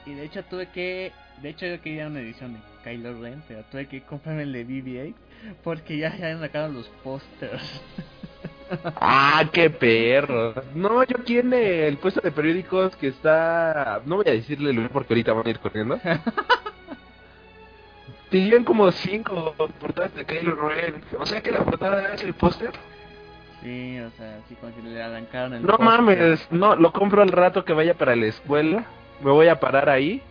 Y 0.08 0.16
de 0.16 0.26
hecho 0.26 0.44
tuve 0.46 0.70
que... 0.70 1.12
De 1.40 1.50
hecho 1.50 1.68
yo 1.68 1.80
quería 1.82 2.08
una 2.08 2.20
edición 2.20 2.54
de 2.54 2.60
Kylo 2.84 3.22
Ren, 3.22 3.44
pero 3.48 3.64
tuve 3.72 3.88
que 3.88 4.02
comprarme 4.02 4.42
el 4.42 4.54
de 4.54 4.66
BB-8 4.66 5.14
porque 5.64 5.98
ya, 6.00 6.16
ya 6.18 6.30
han 6.30 6.40
sacado 6.40 6.70
los 6.70 6.88
pósters. 7.04 7.62
Ah, 8.96 9.44
qué 9.52 9.70
perro. 9.70 10.54
No, 10.74 11.04
yo 11.04 11.18
aquí 11.20 11.38
en 11.40 11.54
el 11.54 11.98
puesto 11.98 12.22
de 12.22 12.32
periódicos 12.32 12.96
que 12.96 13.08
está. 13.08 14.02
No 14.06 14.18
voy 14.18 14.26
a 14.28 14.32
decirle 14.32 14.70
el 14.70 14.78
lugar 14.78 14.92
porque 14.92 15.14
ahorita 15.14 15.34
van 15.34 15.48
a 15.48 15.50
ir 15.50 15.60
corriendo. 15.60 16.00
Tenían 18.30 18.64
como 18.64 18.92
cinco 18.92 19.54
portadas 19.58 20.16
de 20.16 20.26
Kylo 20.26 20.56
Ren. 20.56 21.04
O 21.20 21.26
sea 21.26 21.42
que 21.42 21.52
la 21.52 21.66
portada 21.66 22.14
es 22.14 22.24
el 22.24 22.34
póster. 22.34 22.72
Sí, 23.62 24.00
o 24.00 24.10
sea, 24.12 24.38
así 24.44 24.56
como 24.56 24.74
que 24.74 24.82
le 24.82 25.04
arrancaron 25.04 25.54
el 25.54 25.64
No 25.64 25.78
mames, 25.78 26.48
no, 26.50 26.76
lo 26.76 26.94
compro 26.94 27.22
al 27.22 27.30
rato 27.30 27.66
que 27.66 27.74
vaya 27.74 27.94
para 27.94 28.16
la 28.16 28.28
escuela. 28.28 28.86
Me 29.22 29.32
voy 29.32 29.50
a 29.50 29.60
parar 29.60 29.90
ahí. 29.90 30.22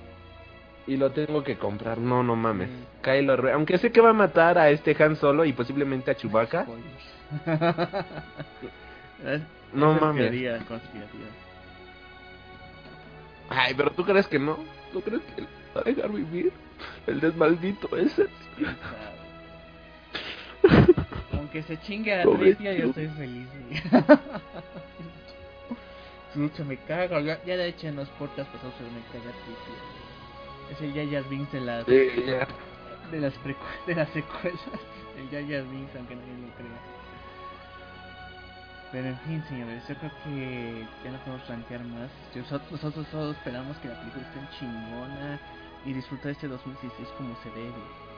Y 0.87 0.96
lo 0.96 1.11
tengo 1.11 1.44
que 1.44 1.57
comprar. 1.57 1.98
No, 1.98 2.22
no 2.22 2.35
mames. 2.37 2.70
Mm. 2.70 3.03
Kylo 3.03 3.37
Ren. 3.37 3.55
Aunque 3.55 3.79
sé 3.79 3.92
que 3.92 4.00
va 4.00 4.11
a 4.11 4.14
matar 4.14 4.59
a 4.59 4.70
este 4.70 4.96
Han 4.98 5.16
Solo 5.16 5.44
y 5.44 5.53
posiblemente 5.53 6.11
a 6.11 6.14
Chewbacca. 6.14 6.64
Spoilers. 6.64 7.20
Es- 9.25 9.43
No 9.73 9.90
esas 9.93 10.01
mames. 10.01 10.31
Ay, 13.49 13.75
pero 13.75 13.90
tú 13.93 14.05
crees 14.05 14.27
que 14.27 14.38
no. 14.38 14.59
¿Tú 14.93 15.01
crees 15.03 15.23
que 15.23 15.43
va 15.77 15.81
a 15.81 15.85
dejar 15.85 16.11
vivir? 16.11 16.53
El 17.07 17.21
desmaldito 17.21 17.95
ese. 17.97 18.27
Aunque 21.33 21.62
se 21.62 21.81
chingue 21.83 22.14
a 22.21 22.25
Tripia, 22.25 22.73
yo 22.75 22.87
estoy 22.87 23.09
feliz. 23.09 23.49
Sí, 26.33 26.45
hecho 26.45 26.64
me 26.64 26.77
cago. 26.77 27.19
Ya, 27.19 27.43
ya 27.45 27.57
de 27.57 27.66
hecho 27.66 27.88
en 27.88 27.97
los 27.97 28.09
podcasts 28.11 28.53
pasados 28.53 28.73
se 28.77 28.85
me 28.85 29.01
caga 29.11 29.33
Tripia. 29.43 29.75
Es 30.71 30.81
el 30.81 30.95
Yaya 30.95 31.23
Binks 31.29 31.51
de 31.51 31.61
las, 31.61 31.85
Sí, 31.87 32.09
ya. 32.25 32.47
de 33.11 33.21
las, 33.21 33.35
de 33.87 33.95
las 33.97 34.09
secuelas. 34.11 34.61
El 35.19 35.29
Yaya 35.31 35.62
Binks, 35.62 35.97
aunque 35.97 36.14
nadie 36.14 36.33
lo 36.35 36.55
crea. 36.55 36.79
Pero 38.92 39.09
en 39.09 39.18
fin, 39.20 39.42
señores, 39.48 39.83
yo 39.88 39.94
creo 39.96 40.11
que 40.24 40.87
ya 41.05 41.11
no 41.12 41.18
podemos 41.18 41.42
plantear 41.46 41.85
más. 41.85 42.11
Nosotros, 42.35 42.72
nosotros 42.72 43.07
todos 43.11 43.37
esperamos 43.37 43.76
que 43.79 43.88
la 43.88 44.00
película 44.00 44.26
esté 44.26 44.59
chingona 44.59 45.38
y 45.85 45.92
disfrutar 45.92 46.33
este 46.33 46.48
2016 46.48 47.09
como 47.16 47.37
se 47.42 47.50
debe. 47.50 48.11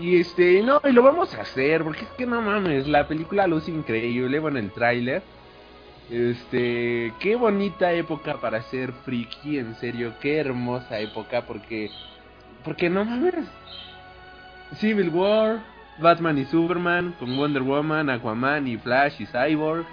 Y 0.00 0.20
este, 0.20 0.62
no, 0.62 0.80
y 0.84 0.92
lo 0.92 1.02
vamos 1.02 1.34
a 1.34 1.42
hacer, 1.42 1.82
porque 1.82 2.04
es 2.04 2.10
que 2.10 2.26
no 2.26 2.40
mames, 2.40 2.86
la 2.86 3.08
película 3.08 3.46
luce 3.46 3.70
increíble, 3.70 4.38
bueno, 4.38 4.58
el 4.58 4.70
tráiler. 4.70 5.22
Este, 6.10 7.12
qué 7.20 7.36
bonita 7.36 7.92
época 7.92 8.40
para 8.40 8.62
ser 8.62 8.92
friki, 9.04 9.58
en 9.58 9.76
serio, 9.76 10.14
qué 10.20 10.38
hermosa 10.38 10.98
época, 10.98 11.42
porque, 11.46 11.90
porque 12.64 12.90
no 12.90 13.04
mames. 13.04 13.46
Civil 14.76 15.08
War, 15.10 15.60
Batman 16.00 16.38
y 16.38 16.44
Superman, 16.46 17.14
con 17.18 17.36
Wonder 17.36 17.62
Woman, 17.62 18.10
Aquaman 18.10 18.66
y 18.66 18.76
Flash 18.78 19.20
y 19.20 19.26
Cyborg, 19.26 19.86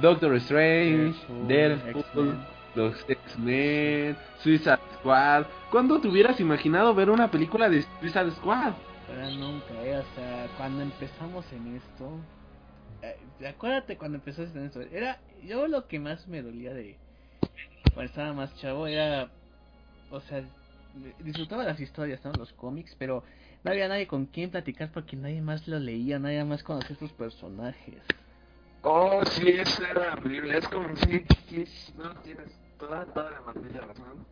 Doctor 0.00 0.34
Strange, 0.36 1.14
Deadpool, 1.48 2.38
los 2.74 3.04
X-Men, 3.08 4.16
Suicide 4.38 4.78
Squad. 4.98 5.46
¿Cuándo 5.70 6.00
te 6.00 6.08
hubieras 6.08 6.40
imaginado 6.40 6.94
ver 6.94 7.10
una 7.10 7.30
película 7.30 7.68
de 7.68 7.84
Suicide 8.00 8.30
Squad? 8.32 8.72
Pero 9.08 9.30
nunca, 9.30 9.74
eh, 9.82 9.96
o 9.96 10.14
sea, 10.14 10.46
cuando 10.56 10.82
empezamos 10.82 11.44
en 11.52 11.76
esto, 11.76 12.10
eh, 13.02 13.48
acuérdate 13.48 13.96
cuando 13.96 14.18
empezaste 14.18 14.56
en 14.56 14.66
esto, 14.66 14.80
era, 14.82 15.18
yo 15.44 15.66
lo 15.66 15.88
que 15.88 15.98
más 15.98 16.28
me 16.28 16.42
dolía 16.42 16.72
de 16.72 16.96
cuando 17.92 18.10
estaba 18.10 18.32
más 18.32 18.54
chavo 18.56 18.86
era, 18.86 19.28
o 20.10 20.20
sea, 20.20 20.44
disfrutaba 21.18 21.64
las 21.64 21.80
historias, 21.80 22.24
¿no? 22.24 22.32
Los 22.32 22.52
cómics, 22.52 22.94
pero 22.98 23.24
no 23.62 23.70
había 23.70 23.88
nadie 23.88 24.06
con 24.06 24.26
quien 24.26 24.50
platicar 24.50 24.90
porque 24.92 25.16
nadie 25.16 25.40
más 25.40 25.66
lo 25.68 25.78
leía, 25.78 26.18
nadie 26.18 26.44
más 26.44 26.62
conocía 26.62 26.96
sus 26.96 27.12
personajes. 27.12 28.02
Oh, 28.82 29.22
sí, 29.26 29.48
eso 29.48 29.84
era 29.84 30.14
horrible, 30.14 30.58
es 30.58 30.68
como 30.68 30.96
si, 30.96 31.24
no 31.98 32.14
tienes 32.22 32.58
toda, 32.78 33.04
toda 33.06 33.30
la 33.30 33.40
maldita 33.42 33.80
razón. 33.80 34.24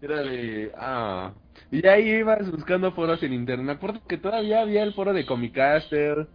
Era 0.00 0.22
de, 0.22 0.72
ah, 0.76 1.32
y 1.70 1.86
ahí 1.86 2.08
ibas 2.08 2.50
buscando 2.50 2.90
foros 2.92 3.22
en 3.22 3.34
internet, 3.34 3.66
me 3.66 3.72
acuerdo 3.72 4.00
que 4.08 4.16
todavía 4.16 4.62
había 4.62 4.82
el 4.82 4.94
foro 4.94 5.12
de 5.12 5.26
Comicaster, 5.26 6.26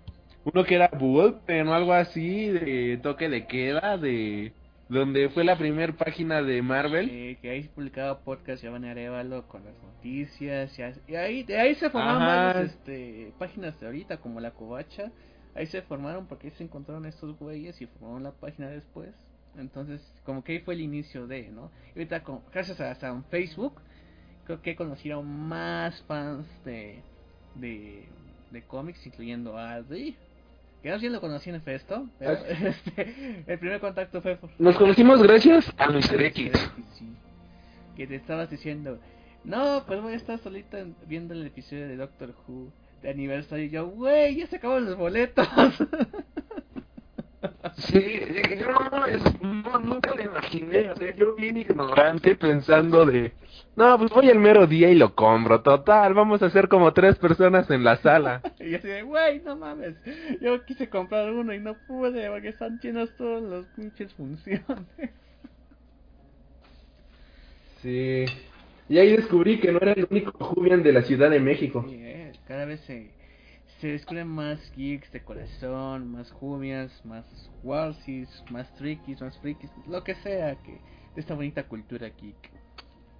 uno 0.46 0.64
que 0.64 0.76
era 0.76 0.90
Bullpen 0.98 1.68
o 1.68 1.74
algo 1.74 1.94
así, 1.94 2.48
de 2.48 3.00
toque 3.02 3.28
de 3.28 3.48
queda, 3.48 3.98
de 3.98 4.54
donde 4.89 5.30
fue 5.30 5.43
la 5.43 5.58
primera 5.58 5.93
página 5.93 6.41
de 6.41 6.62
Marvel. 6.62 7.38
Que 7.41 7.50
ahí 7.50 7.63
se 7.63 7.69
publicaba 7.69 8.19
podcast, 8.19 8.63
a 8.63 8.76
Arevalo 8.76 9.47
con 9.47 9.63
las 9.65 9.76
noticias, 9.82 10.78
y 11.08 11.15
ahí, 11.15 11.43
de 11.43 11.60
ahí 11.60 11.76
se 11.76 11.89
formaron 11.89 12.26
varias 12.26 12.71
este, 12.71 13.34
páginas 13.38 13.80
de 13.80 13.88
ahorita, 13.88 14.17
como 14.17 14.39
la 14.39 14.52
Covacha, 14.52 15.12
ahí 15.56 15.65
se 15.67 15.82
formaron 15.82 16.28
porque 16.28 16.47
ahí 16.47 16.54
se 16.58 16.63
encontraron 16.63 17.06
estos 17.06 17.38
güeyes 17.38 17.82
y 17.82 17.88
formaron 17.88 18.23
la 18.23 18.32
página 18.32 18.69
después. 18.69 19.13
Entonces, 19.58 20.02
como 20.23 20.43
que 20.43 20.54
ahí 20.54 20.60
fue 20.60 20.76
el 20.76 20.82
inicio 20.82 21.28
de, 21.28 21.50
¿no? 21.50 21.71
Y 21.95 22.00
ahorita, 22.00 22.23
con, 22.23 22.41
gracias 22.54 22.80
a, 22.80 23.21
Facebook, 23.23 23.82
creo 24.45 24.62
que 24.62 24.76
conocieron 24.76 25.28
más 25.28 26.02
fans 26.04 26.45
de, 26.63 27.02
de, 27.56 28.06
de 28.52 28.62
cómics, 28.63 29.06
incluyendo 29.06 29.58
a 29.58 29.73
Adi, 29.73 30.15
que 30.95 31.08
no 31.08 31.13
lo 31.15 31.21
conocí 31.21 31.50
en 31.50 31.62
Festo, 31.62 32.08
pero 32.17 32.32
este, 32.47 33.43
el 33.45 33.60
primer 33.60 33.80
contacto 33.80 34.21
fue... 34.21 34.39
Nos 34.58 34.78
conocimos 34.78 35.21
gracias 35.21 35.71
a 35.78 35.89
Mr. 35.89 36.21
X. 36.23 36.52
que 37.95 38.08
te 38.08 38.15
estabas 38.15 38.50
diciendo, 38.50 39.00
no, 39.43 39.84
pues 39.86 40.02
voy 40.02 40.13
a 40.13 40.17
estar 40.17 40.39
solita 40.39 40.86
viendo 41.06 41.34
el 41.34 41.45
episodio 41.45 41.88
de 41.88 41.97
Doctor 41.97 42.34
Who 42.47 42.71
de 43.02 43.10
aniversario. 43.10 43.65
Y 43.65 43.69
yo, 43.69 43.88
güey, 43.88 44.36
ya 44.36 44.47
se 44.47 44.58
acaban 44.58 44.86
los 44.86 44.97
boletos. 44.97 45.47
Sí, 47.78 48.20
yo 48.60 48.72
no, 49.44 49.80
nunca 49.80 50.16
lo 50.16 50.24
imaginé, 50.24 50.90
o 50.90 50.96
sea, 50.96 51.16
yo 51.16 51.36
bien 51.36 51.58
ignorante 51.58 52.36
pensando 52.36 53.06
de, 53.06 53.34
no, 53.76 54.00
pues 54.00 54.10
voy 54.10 54.30
el 54.30 54.40
mero 54.40 54.66
día 54.66 54.90
y 54.90 54.96
lo 54.96 55.13
compro, 55.13 55.62
total, 55.62 56.16
vamos 56.16 56.42
a 56.42 56.50
ser 56.50 56.70
como 56.70 56.92
tres 56.94 57.18
personas 57.18 57.70
en 57.70 57.84
la 57.84 57.98
sala. 57.98 58.42
y 58.60 58.74
así 58.74 58.88
de, 58.88 59.04
güey, 59.04 59.42
no 59.42 59.56
mames, 59.56 59.96
yo 60.42 60.66
quise 60.66 60.90
comprar 60.90 61.32
uno 61.32 61.54
y 61.54 61.60
no 61.60 61.76
pude 61.86 62.28
porque 62.32 62.50
están 62.50 62.80
llenos 62.80 63.16
todos 63.16 63.44
los 63.44 63.68
pinches 63.68 64.12
funciones. 64.13 64.63
Sí, 67.84 68.26
y 68.90 68.98
ahí 68.98 69.16
descubrí 69.16 69.60
que 69.60 69.72
no 69.72 69.78
era 69.80 69.92
el 69.92 70.08
único 70.10 70.32
Julian 70.44 70.82
de 70.82 70.94
la 70.94 71.04
Ciudad 71.04 71.30
de 71.30 71.40
México. 71.40 71.86
Sí, 71.88 71.96
eh, 72.00 72.32
cada 72.48 72.66
vez 72.66 72.80
se 72.82 73.12
se 73.80 73.88
descubren 73.88 74.28
más 74.28 74.60
geeks 74.76 75.12
de 75.12 75.22
corazón, 75.24 76.12
más 76.12 76.32
jumias, 76.32 77.06
más 77.06 77.26
warsis, 77.63 78.30
más 78.50 78.74
trickies, 78.76 79.22
más 79.22 79.38
frikis, 79.40 79.70
lo 79.88 80.04
que 80.04 80.16
sea 80.16 80.56
que 80.56 80.72
de 80.72 81.22
esta 81.22 81.36
bonita 81.36 81.63
cultura 81.63 82.10
geek. 82.10 82.52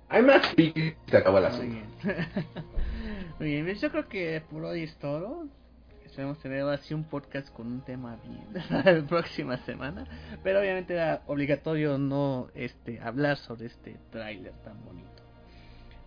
Hay 0.10 0.24
más 0.24 0.48
frikis, 0.48 0.96
se 1.08 1.18
acabó 1.18 1.40
la 1.40 1.50
bien. 1.50 1.86
Muy 3.40 3.62
bien, 3.62 3.76
yo 3.76 3.92
creo 3.92 4.08
que 4.08 4.42
por 4.50 4.64
hoy 4.64 4.84
es 4.84 4.96
todo. 4.98 5.48
Esperemos 6.06 6.40
tener 6.40 6.64
así 6.64 6.96
un 6.96 7.04
podcast 7.04 7.50
con 7.54 7.68
un 7.68 7.82
tema 7.82 8.18
bien 8.24 8.48
la 8.86 9.08
próxima 9.08 9.58
semana. 9.66 10.06
Pero 10.44 10.60
obviamente 10.60 10.94
era 10.94 11.22
obligatorio 11.28 12.00
no 12.00 12.48
este 12.56 13.00
hablar 13.00 13.38
sobre 13.38 13.68
este 13.68 13.98
tráiler 14.10 14.54
tan 14.64 14.84
bonito. 14.84 15.22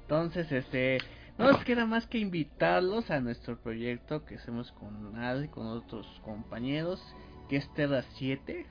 Entonces, 0.02 0.50
este 0.50 0.98
no 1.40 1.52
nos 1.52 1.64
queda 1.64 1.86
más 1.86 2.06
que 2.06 2.18
invitarlos 2.18 3.10
a 3.10 3.18
nuestro 3.20 3.56
proyecto 3.56 4.26
que 4.26 4.34
hacemos 4.34 4.72
con 4.72 5.16
Ad 5.16 5.42
y 5.42 5.48
con 5.48 5.66
otros 5.66 6.06
compañeros, 6.22 7.02
que 7.48 7.56
es 7.56 7.72
Terra 7.72 8.02
7. 8.18 8.66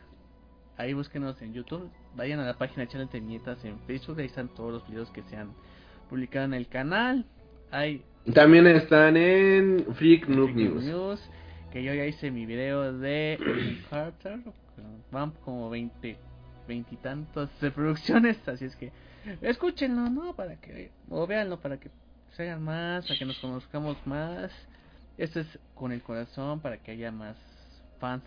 Ahí 0.77 0.93
búsquenos 0.93 1.41
en 1.41 1.53
YouTube, 1.53 1.89
vayan 2.15 2.39
a 2.39 2.45
la 2.45 2.59
página 2.59 2.83
de 2.83 2.89
Channel 2.89 3.09
Viñetas 3.11 3.65
en 3.65 3.79
Facebook, 3.81 4.19
ahí 4.19 4.27
están 4.27 4.49
todos 4.49 4.71
los 4.71 4.87
videos 4.87 5.09
que 5.09 5.23
se 5.23 5.35
han 5.35 5.51
publicado 6.09 6.45
en 6.45 6.53
el 6.53 6.67
canal. 6.67 7.25
Hay 7.71 8.03
también 8.33 8.67
están 8.67 9.17
en 9.17 9.87
Freak 9.95 10.27
Noob 10.27 10.51
News. 10.51 11.27
Que 11.71 11.83
yo 11.83 11.93
ya 11.93 12.05
hice 12.05 12.29
mi 12.29 12.45
video 12.45 12.93
de 12.93 13.39
Carter, 13.89 14.39
van 15.11 15.31
como 15.43 15.71
20, 15.71 16.17
20 16.67 16.93
y 16.93 16.97
tantos 16.97 17.49
reproducciones, 17.61 18.47
así 18.47 18.65
es 18.65 18.75
que 18.75 18.91
escúchenlo, 19.41 20.09
¿no? 20.09 20.35
Para 20.35 20.55
que, 20.57 20.91
o 21.09 21.25
véanlo 21.25 21.59
para 21.59 21.79
que 21.79 21.89
se 22.35 22.43
hagan 22.43 22.63
más, 22.63 23.05
para 23.05 23.19
que 23.19 23.25
nos 23.25 23.39
conozcamos 23.39 23.97
más. 24.05 24.51
Esto 25.17 25.41
es 25.41 25.59
con 25.75 25.91
el 25.91 26.01
corazón 26.01 26.59
para 26.59 26.77
que 26.77 26.91
haya 26.91 27.11
más 27.11 27.35
fans, 27.99 28.23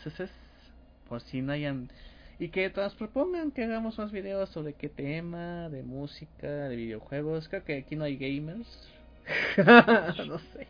por 1.08 1.20
si 1.22 1.40
no 1.40 1.52
hayan 1.52 1.88
y 2.38 2.48
que 2.48 2.68
nos 2.74 2.94
propongan 2.96 3.52
que 3.52 3.62
hagamos 3.62 3.98
más 3.98 4.10
videos 4.10 4.48
sobre 4.48 4.72
qué 4.72 4.88
tema, 4.88 5.68
de 5.68 5.84
música, 5.84 6.48
de 6.48 6.74
videojuegos. 6.74 7.48
Creo 7.48 7.62
que 7.62 7.78
aquí 7.78 7.94
no 7.94 8.02
hay 8.02 8.16
gamers. 8.16 8.66
no 10.26 10.38
sé. 10.38 10.66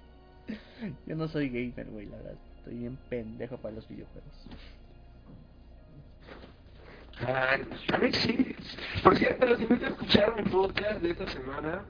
Yo 1.06 1.16
no 1.16 1.28
soy 1.28 1.48
gamer, 1.48 1.86
güey, 1.86 2.04
la 2.06 2.16
verdad. 2.18 2.34
Estoy 2.58 2.74
bien 2.74 2.98
pendejo 3.08 3.56
para 3.56 3.76
los 3.76 3.88
videojuegos. 3.88 4.32
Ah, 7.26 7.56
a 7.92 8.12
sí. 8.12 8.54
Por 9.02 9.16
cierto, 9.16 9.46
los 9.46 9.60
invito 9.60 9.86
a 9.86 9.88
escuchar 9.88 10.36
mi 10.36 10.50
podcast 10.50 11.00
de 11.00 11.10
esta 11.12 11.26
semana. 11.28 11.84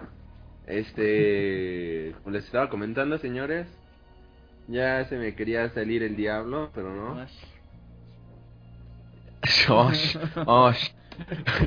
Este, 0.66 2.14
como 2.22 2.34
les 2.34 2.44
estaba 2.44 2.68
comentando, 2.68 3.18
señores, 3.18 3.66
ya 4.68 5.04
se 5.06 5.16
me 5.16 5.34
quería 5.34 5.68
salir 5.70 6.02
el 6.02 6.16
diablo, 6.16 6.70
pero 6.74 6.94
no. 6.94 7.26
Osh, 9.68 10.16
osh. 10.46 10.90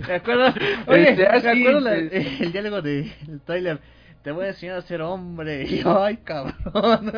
¿Te 0.05 0.13
acuerdas? 0.13 0.55
Oye, 0.87 1.09
este, 1.09 1.23
¿te 1.23 1.49
acuerdas 1.49 1.93
el 2.11 2.51
diálogo 2.51 2.81
de 2.81 3.11
Tyler? 3.45 3.79
Te 4.23 4.31
voy 4.31 4.45
a 4.45 4.49
enseñar 4.49 4.77
a 4.77 4.81
ser 4.81 5.01
hombre. 5.01 5.65
Y 5.69 5.83
ay, 5.85 6.17
cabrón. 6.17 7.13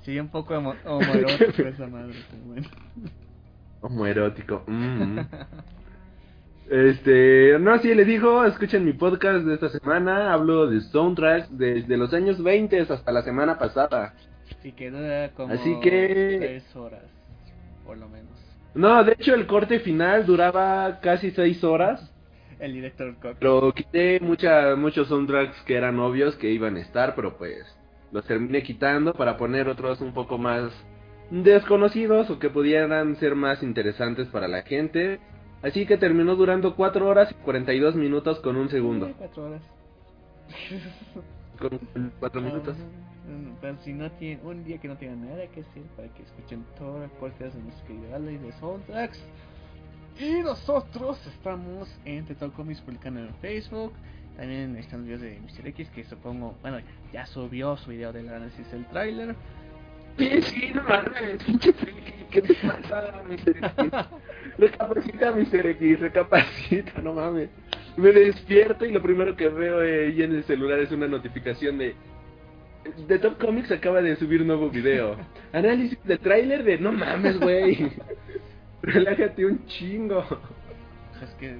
sí, 0.00 0.18
un 0.18 0.28
poco 0.28 0.56
homoerótico 0.56 1.62
esa 1.62 1.86
madre, 1.88 2.14
bueno. 2.46 2.68
Homoerótico, 3.80 4.64
mmm. 4.66 5.20
Este, 6.70 7.58
no, 7.58 7.78
sí, 7.78 7.94
les 7.94 8.06
dijo, 8.06 8.44
escuchen 8.44 8.84
mi 8.84 8.92
podcast 8.92 9.44
de 9.46 9.54
esta 9.54 9.70
semana, 9.70 10.34
hablo 10.34 10.66
de 10.66 10.82
soundtracks 10.82 11.56
desde 11.56 11.96
los 11.96 12.12
años 12.12 12.42
20 12.42 12.80
hasta 12.80 13.10
la 13.10 13.22
semana 13.22 13.58
pasada. 13.58 14.14
Sí, 14.62 14.72
que 14.72 14.90
dura 14.90 15.30
como 15.34 15.54
Así 15.54 15.80
que... 15.80 16.36
tres 16.38 16.76
horas, 16.76 17.04
por 17.86 17.96
lo 17.96 18.08
menos. 18.08 18.38
No, 18.74 19.02
de 19.02 19.12
hecho 19.12 19.34
el 19.34 19.46
corte 19.46 19.80
final 19.80 20.26
duraba 20.26 21.00
casi 21.00 21.30
seis 21.30 21.64
horas. 21.64 22.12
El 22.58 22.74
director 22.74 23.14
Pero 23.38 23.72
quité 23.72 24.20
mucha, 24.20 24.76
muchos 24.76 25.08
soundtracks 25.08 25.62
que 25.62 25.76
eran 25.76 25.98
obvios 26.00 26.36
que 26.36 26.50
iban 26.50 26.76
a 26.76 26.80
estar, 26.80 27.14
pero 27.14 27.38
pues 27.38 27.64
los 28.12 28.26
terminé 28.26 28.62
quitando 28.62 29.14
para 29.14 29.38
poner 29.38 29.68
otros 29.68 30.00
un 30.00 30.12
poco 30.12 30.36
más 30.36 30.70
desconocidos 31.30 32.28
o 32.30 32.38
que 32.38 32.50
pudieran 32.50 33.16
ser 33.16 33.34
más 33.36 33.62
interesantes 33.62 34.28
para 34.28 34.48
la 34.48 34.62
gente. 34.62 35.18
Así 35.62 35.86
que 35.86 35.96
terminó 35.96 36.36
durando 36.36 36.76
4 36.76 37.08
horas 37.08 37.30
y 37.32 37.34
42 37.34 37.96
minutos 37.96 38.38
con 38.40 38.56
un 38.56 38.68
segundo. 38.68 39.12
4 39.18 39.44
horas. 39.44 39.62
con 41.58 42.12
4 42.20 42.40
minutos. 42.40 42.76
Pero 43.60 43.76
si 43.78 43.92
no 43.92 44.10
tienen 44.12 44.46
un 44.46 44.64
día 44.64 44.78
que 44.78 44.88
no 44.88 44.96
tengan 44.96 45.28
nada 45.28 45.46
que 45.48 45.60
hacer 45.60 45.82
para 45.96 46.08
que 46.14 46.22
escuchen 46.22 46.64
todo 46.78 47.02
el 47.02 47.10
podcast 47.10 47.54
de 47.54 47.62
nuestro 47.62 47.86
querido 47.86 48.30
y 48.30 48.38
de 48.38 48.52
Soundtracks. 48.52 49.22
Y 50.18 50.42
nosotros 50.42 51.24
estamos 51.26 51.88
en 52.04 52.24
Tetal 52.24 52.52
Comics 52.52 52.80
publicando 52.80 53.20
en 53.20 53.34
Facebook. 53.36 53.92
También 54.36 54.76
están 54.76 55.00
los 55.00 55.20
videos 55.20 55.20
de 55.20 55.40
Mr. 55.40 55.68
X 55.68 55.90
que 55.90 56.04
supongo, 56.04 56.54
bueno, 56.62 56.78
ya 57.12 57.26
subió 57.26 57.76
su 57.76 57.90
video 57.90 58.12
del 58.12 58.28
análisis 58.28 58.70
del 58.70 58.86
tráiler. 58.86 59.34
Sí, 60.18 60.72
no 60.74 60.82
mames, 60.82 61.44
pinche 61.44 61.72
¿qué 62.28 62.42
te 62.42 62.52
pasa, 62.54 63.22
Mr. 63.28 63.56
X? 63.56 63.70
Recapacita, 64.56 65.32
Mr. 65.32 65.66
X, 65.66 66.00
recapacita, 66.00 67.00
no 67.02 67.12
mames. 67.14 67.48
Me 67.96 68.12
despierto 68.12 68.84
y 68.84 68.92
lo 68.92 69.02
primero 69.02 69.36
que 69.36 69.48
veo 69.48 69.80
ahí 69.80 70.22
en 70.22 70.34
el 70.36 70.44
celular 70.44 70.78
es 70.78 70.90
una 70.92 71.06
notificación 71.08 71.78
de... 71.78 71.94
De 73.06 73.18
Top 73.18 73.38
Comics 73.38 73.70
acaba 73.72 74.00
de 74.00 74.16
subir 74.16 74.40
un 74.40 74.46
nuevo 74.46 74.70
video. 74.70 75.16
Análisis 75.52 75.98
de 76.04 76.16
tráiler 76.18 76.62
de... 76.64 76.78
No 76.78 76.92
mames, 76.92 77.38
güey. 77.40 77.90
Relájate 78.82 79.44
un 79.44 79.66
chingo. 79.66 80.24
Es 81.22 81.30
que, 81.34 81.56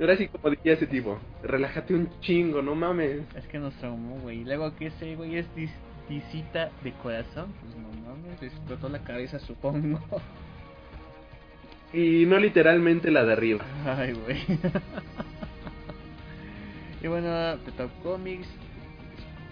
Ahora 0.00 0.16
sí, 0.16 0.28
como 0.28 0.50
diría 0.50 0.74
ese 0.74 0.86
tipo. 0.86 1.18
Relájate 1.42 1.94
un 1.94 2.10
chingo, 2.20 2.60
no 2.60 2.74
mames. 2.74 3.22
es 3.34 3.46
que 3.46 3.58
nos 3.58 3.72
traumó, 3.76 4.18
güey. 4.20 4.40
Y 4.40 4.44
luego 4.44 4.74
que 4.76 4.86
ese 4.88 5.14
güey 5.16 5.36
es 5.38 5.46
dis- 5.56 5.70
visita 6.08 6.70
de 6.84 6.92
corazón, 7.02 7.52
pues 7.62 7.74
no 7.76 7.88
mames, 8.06 8.40
le 8.42 8.48
explotó 8.48 8.88
la 8.90 8.98
cabeza, 9.04 9.38
supongo. 9.38 10.00
Y 11.92 12.26
no 12.26 12.38
literalmente 12.38 13.10
la 13.10 13.24
de 13.24 13.32
arriba. 13.32 13.64
Ay, 13.84 14.12
güey. 14.12 14.38
y 17.02 17.06
bueno, 17.06 17.56
de 17.56 17.72
Top 17.72 17.90
Comics. 18.02 18.48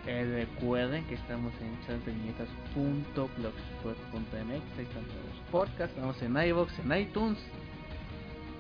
recuerden 0.05 1.05
que 1.05 1.15
estamos 1.15 1.53
en 1.61 1.81
chatdeviñetas.blogspot.mx. 1.87 4.51
Ahí 4.51 4.85
están 4.85 5.05
todos 5.05 5.25
los. 5.51 5.81
Estamos 5.81 6.21
en 6.23 6.37
iVoox, 6.37 6.79
en 6.81 6.93
iTunes. 6.99 7.39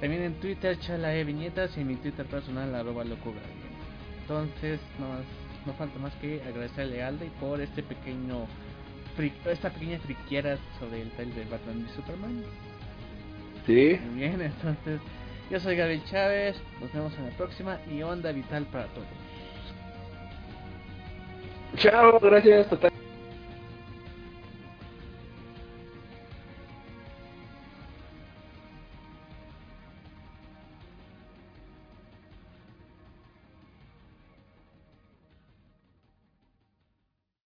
También 0.00 0.22
en 0.22 0.34
Twitter, 0.34 0.78
chala 0.78 1.14
e. 1.14 1.22
Y 1.22 1.80
en 1.80 1.86
mi 1.86 1.96
Twitter 1.96 2.26
personal, 2.26 2.74
arroba 2.74 3.04
Gabriel. 3.04 3.34
Entonces, 4.22 4.80
no, 4.98 5.08
no 5.66 5.74
falta 5.76 5.98
más 5.98 6.14
que 6.16 6.42
agradecerle 6.42 7.02
a 7.02 7.08
Alde 7.08 7.30
por 7.40 7.60
este 7.60 7.82
pequeño. 7.82 8.46
esta 9.46 9.70
pequeña 9.70 9.98
friquiera 9.98 10.58
sobre 10.78 11.02
el 11.02 11.10
trailer 11.10 11.36
de 11.36 11.44
Batman 11.50 11.86
y 11.88 11.92
Superman. 11.94 12.42
Sí. 13.66 13.98
Muy 14.10 14.20
bien, 14.20 14.40
entonces 14.40 15.00
yo 15.50 15.60
soy 15.60 15.76
Gabriel 15.76 16.02
Chávez, 16.10 16.56
nos 16.80 16.92
vemos 16.92 17.12
en 17.18 17.26
la 17.26 17.36
próxima 17.36 17.78
y 17.90 18.02
onda 18.02 18.32
vital 18.32 18.64
para 18.66 18.86
todos. 18.86 19.06
Chao, 21.76 22.18
gracias, 22.20 22.68
total. 22.68 22.92